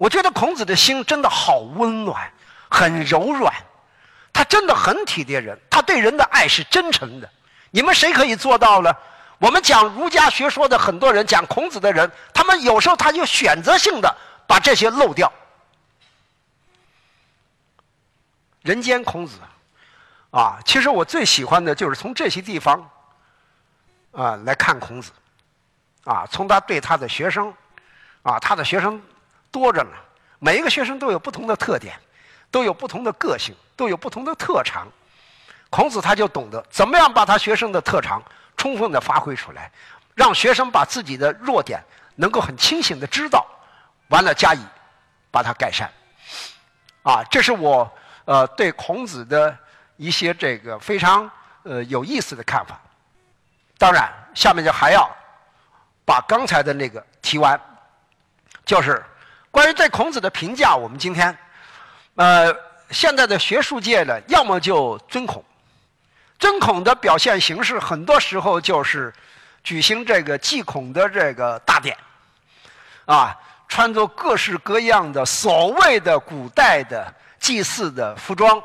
[0.00, 2.32] 我觉得孔子的心真的好温暖，
[2.70, 3.52] 很柔软，
[4.32, 7.28] 他真的很体贴人，他对人的爱是真诚的。
[7.70, 8.90] 你们谁可以做到呢？
[9.36, 15.30] 我们讲儒家学说的很多人，讲孔子的人，他们有时候他就选择性的把这些漏掉。
[18.62, 19.36] 人间孔子，
[20.30, 22.90] 啊，其实我最喜欢的就是从这些地方，
[24.12, 25.10] 啊来看孔子，
[26.04, 27.52] 啊，从他对他的学生，
[28.22, 28.98] 啊，他的学生
[29.50, 29.90] 多着呢，
[30.38, 31.98] 每一个学生都有不同的特点，
[32.50, 34.86] 都有不同的个性，都有不同的特长，
[35.68, 38.22] 孔子他就懂得怎么样把他学生的特长
[38.56, 39.70] 充分的发挥出来，
[40.14, 41.82] 让学生把自己的弱点
[42.16, 43.46] 能够很清醒的知道，
[44.08, 44.60] 完了加以
[45.30, 45.90] 把它改善，
[47.02, 47.90] 啊，这是我。
[48.26, 49.56] 呃，对孔子的
[49.96, 51.28] 一些这个非常
[51.64, 52.78] 呃有意思的看法。
[53.76, 55.10] 当然，下面就还要
[56.04, 57.58] 把刚才的那个提完，
[58.64, 59.04] 就是
[59.50, 60.76] 关于对孔子的评价。
[60.76, 61.36] 我们今天
[62.14, 62.54] 呃
[62.90, 65.44] 现在的学术界呢，要么就尊孔，
[66.38, 69.12] 尊孔的表现形式，很多时候就是
[69.62, 71.96] 举行这个祭孔的这个大典，
[73.04, 73.36] 啊，
[73.68, 77.14] 穿着各式各样的所谓的古代的。
[77.40, 78.62] 祭祀的服装，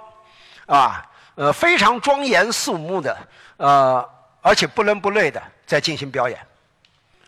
[0.66, 1.02] 啊，
[1.36, 3.18] 呃，非常庄严肃穆的，
[3.56, 4.10] 呃，
[4.42, 6.38] 而且不伦不类的在进行表演，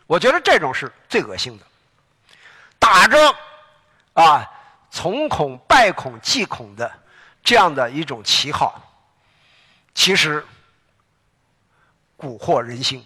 [0.07, 1.63] 我觉得这种是最恶心的。
[2.87, 3.35] 打着
[4.13, 4.49] 啊
[4.89, 6.89] 从孔拜孔祭孔的
[7.43, 8.81] 这样的一种旗号，
[9.93, 10.45] 其实
[12.17, 13.05] 蛊惑人心。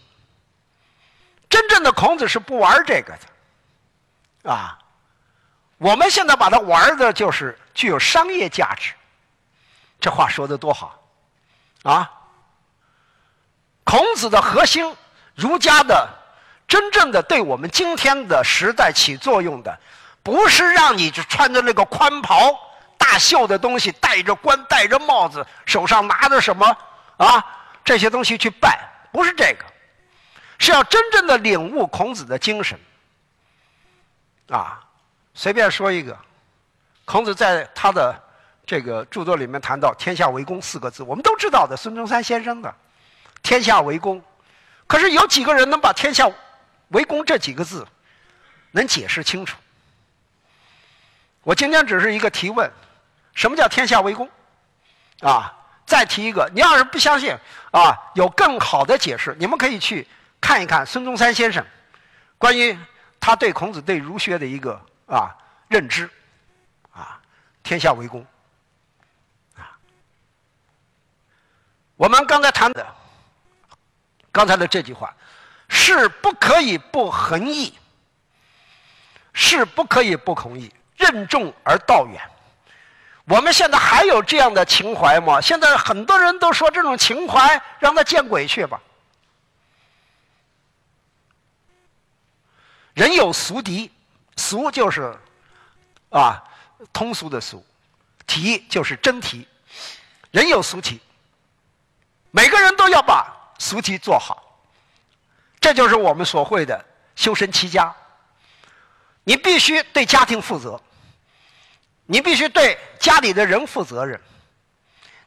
[1.49, 3.17] 真正的孔子是不玩这个
[4.43, 4.77] 的，啊。
[5.79, 8.93] 我们现在把它玩的就是具有商业价值，
[9.99, 11.03] 这话说的多好，
[11.81, 12.11] 啊！
[13.83, 14.95] 孔子的核心，
[15.33, 16.07] 儒家的
[16.71, 19.77] 真正的对我们今天的时代起作用的，
[20.23, 22.57] 不是让你就穿着那个宽袍
[22.97, 26.65] 大袖的东西，戴着冠戴着帽子，手上拿着什么
[27.17, 27.45] 啊
[27.83, 28.79] 这些东西去拜，
[29.11, 29.65] 不是这个，
[30.59, 32.79] 是要真正的领悟孔子的精神，
[34.49, 34.79] 啊。
[35.33, 36.17] 随便说一个，
[37.03, 38.17] 孔子在他的
[38.65, 42.73] 这个著作里面谈到“天下为公”四个字，我们都知道的，孙中山先生的
[43.43, 44.23] “天下为公”。
[44.87, 46.31] 可是有几个人能把“天下
[46.91, 47.85] 为公”这几个字
[48.71, 49.57] 能解释清楚？
[51.43, 52.71] 我今天只是一个提问：
[53.33, 54.29] 什么叫“天下为公”？
[55.21, 55.51] 啊，
[55.85, 57.35] 再提一个，你要是不相信
[57.71, 60.07] 啊，有更好的解释，你们可以去
[60.39, 61.65] 看一看孙中山先生
[62.37, 62.77] 关于
[63.19, 64.79] 他对孔子、对儒学的一个。
[65.07, 65.35] 啊，
[65.67, 66.09] 认知，
[66.93, 67.19] 啊，
[67.63, 68.25] 天下为公，
[69.57, 69.75] 啊，
[71.97, 72.95] 我们刚才谈的，
[74.31, 75.13] 刚才的这句话，
[75.73, 77.73] 是不可以不恒毅，
[79.31, 80.69] 是不可以不弘毅。
[80.97, 82.21] 任重而道远。
[83.23, 85.39] 我们现在还有这样的情怀吗？
[85.39, 88.79] 现在很多人都说这种情怀让他见鬼去吧。
[92.93, 93.89] 人有俗敌，
[94.35, 95.17] 俗就是
[96.09, 96.43] 啊
[96.91, 97.65] 通俗的俗，
[98.27, 99.47] 题就是真题。
[100.31, 100.99] 人有俗题，
[102.29, 104.50] 每个人都要把俗题做好。
[105.61, 106.83] 这就是我们所会的
[107.15, 107.95] 修身齐家。
[109.23, 110.81] 你必须对家庭负责，
[112.07, 114.19] 你必须对家里的人负责任。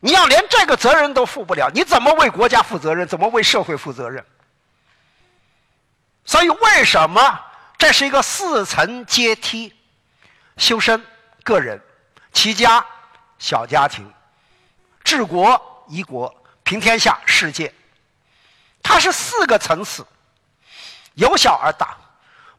[0.01, 3.07] 你要连这个责任都负不了，你怎么为国家负责任？
[3.07, 4.23] 怎么为社会负责任？
[6.27, 7.41] 所以，为什么
[7.79, 9.73] 这是一个四层阶梯？
[10.57, 11.03] 修身、
[11.43, 11.81] 个人、
[12.33, 12.85] 齐家、
[13.39, 14.13] 小家庭、
[15.05, 17.73] 治国、宜国、平天下、世界，
[18.83, 20.05] 它是四个层次。
[21.15, 21.97] 由小而大，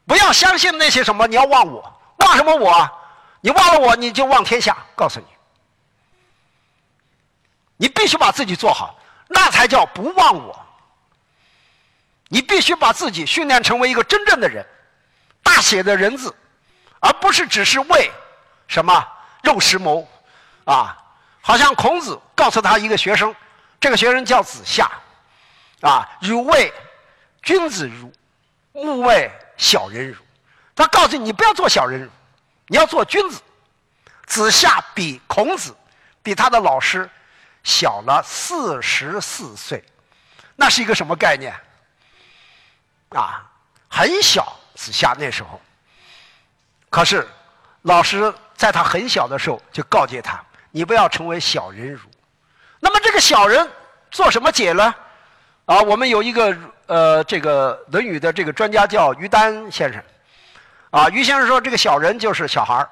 [0.06, 2.90] 不要相信那些什么，你要忘我，忘什么我？
[3.40, 4.76] 你忘了我，你就忘天下。
[4.94, 5.26] 告诉你，
[7.76, 8.98] 你必须把自己做好，
[9.28, 10.66] 那才叫不忘我。
[12.28, 14.66] 你必须把自己训练成为一个真正的人，
[15.42, 16.34] 大写的人字，
[16.98, 18.10] 而不是只是为
[18.66, 19.06] 什么
[19.42, 20.08] 肉食谋
[20.64, 20.96] 啊？
[21.40, 23.32] 好像孔子告诉他一个学生，
[23.78, 24.90] 这个学生叫子夏，
[25.82, 26.72] 啊，汝谓
[27.42, 28.12] 君子如。
[28.76, 30.22] 勿为小人辱，
[30.74, 32.08] 他告诉你，你不要做小人，
[32.66, 33.42] 你要做君子。
[34.26, 35.74] 子夏比孔子，
[36.22, 37.08] 比他的老师
[37.62, 39.82] 小了四十四岁，
[40.56, 41.54] 那是一个什么概念？
[43.10, 43.48] 啊，
[43.88, 45.60] 很小，子夏那时候。
[46.90, 47.26] 可是，
[47.82, 52.00] 老师在他很小的时候就告诫他，你不要成为小人辱。
[52.80, 53.70] 那么这个小人
[54.10, 54.94] 做什么解呢？
[55.64, 56.54] 啊，我们有一个。
[56.86, 60.00] 呃，这个《论语》的这个专家叫于丹先生，
[60.90, 62.88] 啊，于先生说这个小人就是小孩儿，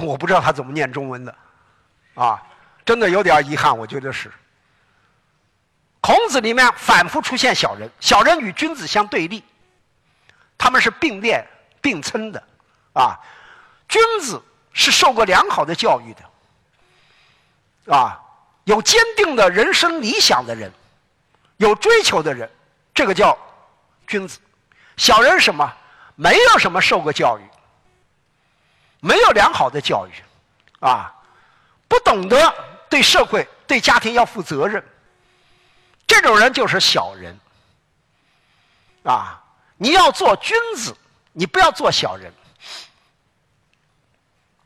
[0.00, 1.32] 我不知道他怎么念中文的，
[2.14, 2.42] 啊，
[2.84, 4.30] 真的有点遗憾，我觉得是。
[6.00, 9.44] 孔子里面反复出现小人，小人与君子相对立，
[10.58, 11.46] 他们是并列
[11.80, 12.42] 并称的，
[12.94, 13.16] 啊，
[13.88, 14.42] 君子
[14.72, 16.12] 是受过良好的教育
[17.86, 18.20] 的，啊，
[18.64, 20.72] 有坚定的人生理想的人。
[21.60, 22.50] 有追求的人，
[22.94, 23.36] 这个叫
[24.06, 24.38] 君子；
[24.96, 25.70] 小人什么？
[26.16, 27.42] 没有什么受过教育，
[29.00, 30.12] 没有良好的教育，
[30.80, 31.14] 啊，
[31.86, 32.54] 不懂得
[32.88, 34.82] 对社会、对家庭要负责任。
[36.06, 37.38] 这种人就是小人。
[39.02, 39.42] 啊，
[39.76, 40.96] 你要做君子，
[41.32, 42.32] 你不要做小人。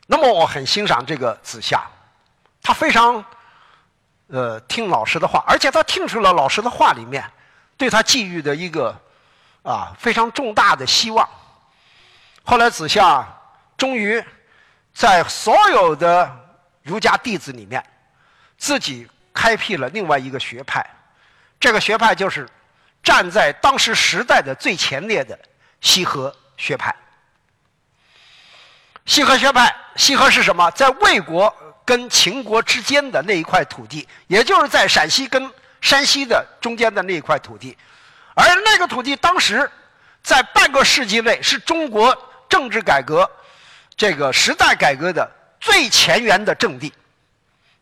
[0.07, 1.84] 那么我很欣赏这个子夏，
[2.62, 3.24] 他非常。
[4.35, 7.24] 呃，听老师的话，而且他听出了老师的话里面
[7.76, 8.93] 对他寄予的一个
[9.62, 11.28] 啊非常重大的希望。
[12.43, 13.24] 后来子夏
[13.76, 14.20] 终于
[14.93, 16.28] 在所有的
[16.82, 17.80] 儒家弟子里面，
[18.59, 20.85] 自己开辟了另外一个学派。
[21.61, 22.45] 这个学派就是
[23.05, 25.39] 站在当时时代的最前列的
[25.80, 26.93] 西河学派。
[29.07, 30.68] 西河学派，西河是什么？
[30.72, 31.55] 在魏国。
[31.85, 37.76] 跟秦国之间的那一块土地，也就是在陕西跟山西的中间的那一块土地，
[38.35, 39.70] 而那个土地当时
[40.22, 42.16] 在半个世纪内是中国
[42.49, 43.30] 政治改革、
[43.97, 45.30] 这个时代改革的
[45.61, 46.93] 最前沿的阵地。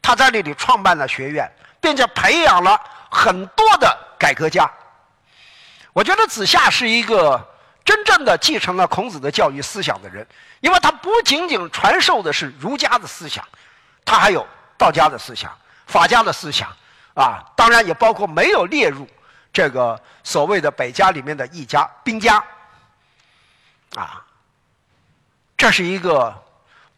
[0.00, 1.48] 他在那里创办了学院，
[1.80, 4.68] 并且培养了很多的改革家。
[5.92, 7.40] 我觉得子夏是一个
[7.84, 10.26] 真正的继承了孔子的教育思想的人，
[10.60, 13.46] 因为他不仅仅传授的是儒家的思想。
[14.04, 14.46] 他还有
[14.76, 16.68] 道家的思想、法家的思想，
[17.14, 19.08] 啊，当然也包括没有列入
[19.52, 22.44] 这个所谓的北家里面的一家兵家，
[23.94, 24.24] 啊，
[25.56, 26.34] 这是一个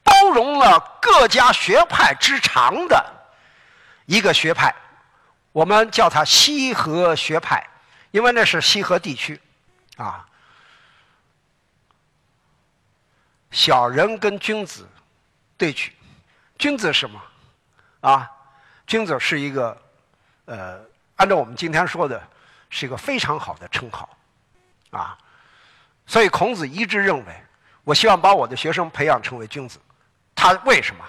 [0.03, 3.05] 包容了各家学派之长的
[4.07, 4.75] 一个学派，
[5.53, 7.65] 我们叫它西河学派，
[8.11, 9.41] 因为那是西河地区，
[9.97, 10.27] 啊，
[13.51, 14.89] 小人跟君子
[15.57, 15.95] 对取。
[16.57, 17.21] 君子什么？
[18.01, 18.31] 啊，
[18.87, 19.77] 君子是一个，
[20.45, 20.81] 呃，
[21.17, 22.23] 按照我们今天说的，
[22.71, 24.09] 是一个非常好的称号，
[24.91, 25.19] 啊，
[26.07, 27.43] 所以孔子一致认为，
[27.83, 29.81] 我希望把我的学生培养成为君子。
[30.35, 31.05] 他为什么？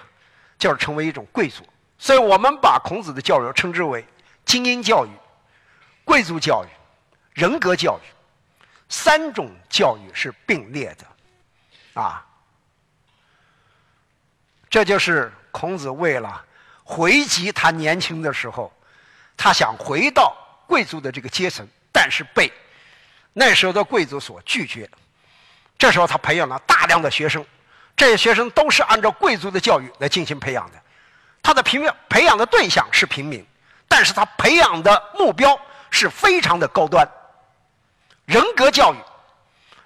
[0.58, 1.62] 就是成为一种贵族。
[1.98, 4.04] 所以我们把孔子的教育称之为
[4.44, 5.10] 精英教育、
[6.04, 6.68] 贵族教育、
[7.34, 8.06] 人格教育，
[8.88, 12.25] 三种教育是并列的，啊。
[14.76, 16.44] 这就是孔子为了
[16.84, 18.70] 回击他年轻的时候，
[19.34, 22.52] 他想回到贵族的这个阶层，但是被
[23.32, 24.86] 那时候的贵族所拒绝。
[25.78, 27.42] 这时候他培养了大量的学生，
[27.96, 30.78] 这些学生都是按照贵族的教育来进行培养的。
[31.42, 33.42] 他的平民培养的对象是平民，
[33.88, 35.58] 但是他培养的目标
[35.90, 37.08] 是非常的高端。
[38.26, 38.98] 人格教育，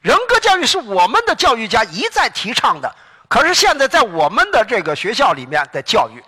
[0.00, 2.92] 人格教育是我们的教育家一再提倡的。
[3.30, 6.20] 可是现在在我们的这个学校里面的教育，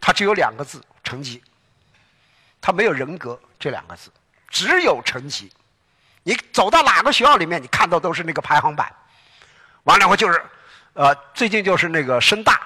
[0.00, 1.44] 它只有两个字：成绩。
[2.62, 4.10] 它没有人格这两个字，
[4.48, 5.52] 只有成绩。
[6.22, 8.90] 你走到哪个学校里面，你看到都是那个排行榜。
[9.82, 10.42] 完了以后就是，
[10.94, 12.62] 呃，最近就是那个深大，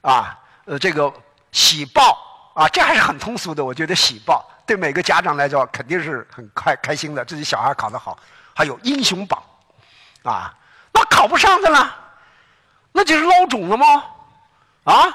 [0.00, 1.12] 啊，呃，这个
[1.50, 3.64] 喜报啊，这还是很通俗的。
[3.64, 8.16] 我觉得喜报对每个家长来说肯定是很开开心的，自己小孩考得好。
[8.54, 9.42] 还有英雄榜，
[10.22, 10.54] 啊，
[11.00, 11.96] 那考不上的了，
[12.92, 14.04] 那就是捞种了吗？
[14.84, 15.08] 啊，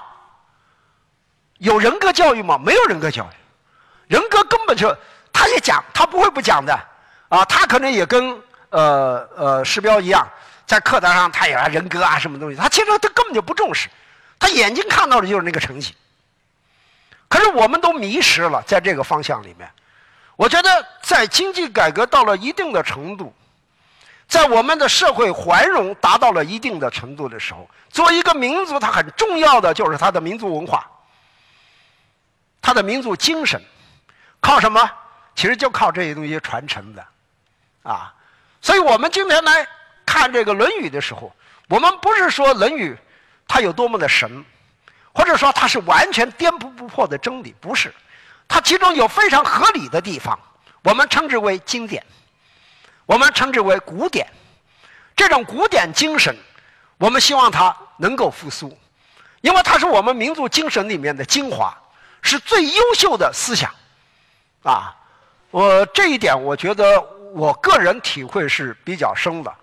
[1.59, 2.57] 有人格教育吗？
[2.57, 3.36] 没有人格教育。
[4.07, 4.95] 人格根本就，
[5.31, 6.73] 他也讲，他不会不讲的，
[7.29, 10.27] 啊，他可能也跟呃呃师标一样，
[10.65, 13.88] 在课堂上他也人格啊什么东西，他其实他根本就不重视，
[14.39, 15.95] 他眼睛看到的就是那个成绩。
[17.27, 19.69] 可是我们都迷失了在这个方向里面，
[20.36, 23.31] 我觉得在经济改革到了一定的程度，
[24.28, 30.86] 在我们的社会繁荣达到了一定的程度的时候，作为一个民族，它很重要的就是它的民族文化，
[32.61, 33.61] 它的民族精神。
[34.41, 34.89] 靠什么？
[35.36, 37.05] 其实就靠这些东西传承的，
[37.84, 38.13] 啊！
[38.61, 39.67] 所以我们今天来
[40.05, 41.36] 看这个《论语》的时候，
[41.67, 42.93] 我们不是说《论语》
[43.47, 44.45] 它有多么的神，
[45.13, 47.93] 或者说它是完全颠扑不破的真理，不是。
[48.47, 50.39] 它其中有非常合理的地方，
[50.84, 52.05] 我们称之为经典，
[53.06, 54.28] 我们称之为古典。
[55.16, 56.36] 这种古典精神，
[56.97, 58.78] 我们希望它能够复苏，
[59.39, 61.74] 因为它是我们民族精神里面的精华，
[62.22, 63.74] 是最优秀的思想。
[64.64, 64.93] 啊，
[65.51, 67.01] 我这一点我觉得
[67.34, 69.53] 我个人体会是比较深的，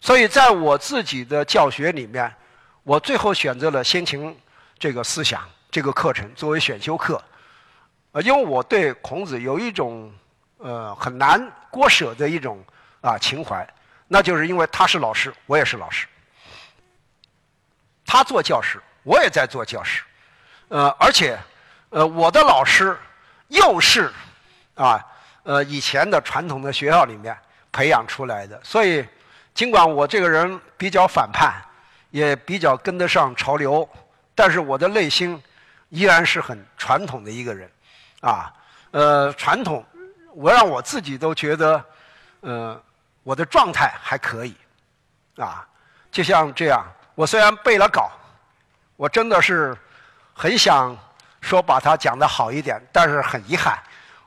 [0.00, 2.32] 所以在我自己的教学里面，
[2.84, 4.38] 我最后选择了先秦
[4.78, 7.20] 这个思想这个课程作为选修课，
[8.12, 10.12] 呃，因为我对孔子有一种
[10.58, 12.62] 呃很难割舍的一种
[13.04, 13.68] 啊情怀，
[14.08, 16.06] 那就是因为他是老师，我也是老师，
[18.06, 20.02] 他做教师，我也在做教师，
[20.68, 21.38] 呃，而且
[21.90, 22.96] 呃我的老师
[23.48, 24.10] 又是。
[24.76, 25.00] 啊，
[25.44, 27.38] 呃，以前的传统的学校里面
[27.70, 29.06] 培养出来的，所以
[29.54, 31.62] 尽管我这个人比较反叛，
[32.10, 33.88] 也比较跟得上潮流，
[34.34, 35.40] 但是我的内心
[35.90, 37.70] 依然是很传统的一个人，
[38.20, 38.52] 啊，
[38.90, 39.86] 呃，传统，
[40.34, 41.84] 我让我自己都觉得，
[42.40, 42.82] 呃，
[43.24, 44.54] 我的状态还可以，
[45.36, 45.66] 啊，
[46.12, 48.12] 就像这样，我虽然背了稿，
[48.96, 49.76] 我真的是
[50.32, 50.96] 很想
[51.40, 53.76] 说把它讲得好一点，但是很遗憾。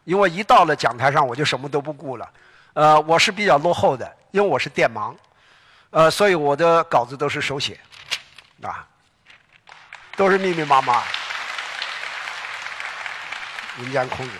[0.03, 2.29] 因为一到了讲台上，我就什么都不顾了。
[2.73, 5.15] 呃，我是比较落后的，因为我是电盲，
[5.91, 7.79] 呃，所以我的稿子都是手写，
[8.63, 8.87] 啊，
[10.15, 11.03] 都是密密麻麻。
[13.75, 14.31] 民间空子，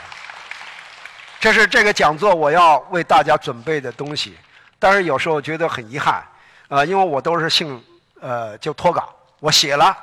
[1.39, 4.35] 这是这个讲座我要为大家准备的东西。
[4.79, 6.23] 但是有时候觉得很遗憾，
[6.67, 7.83] 呃，因为我都是姓，
[8.21, 9.95] 呃，就脱稿，我写了，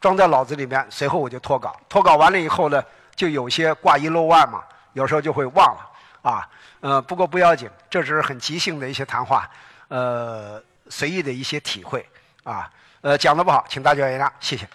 [0.00, 2.82] 装在脑子里面，随后我就脱稿，脱稿完了以后呢，
[3.16, 4.62] 就有些挂一漏万嘛，
[4.92, 6.48] 有时候就会忘了，啊，
[6.80, 9.48] 呃，不过不要紧，这只是很即兴的一些谈话，
[9.88, 12.06] 呃，随意的一些体会，
[12.44, 14.68] 啊，呃，讲的不好，请大家原谅，谢谢。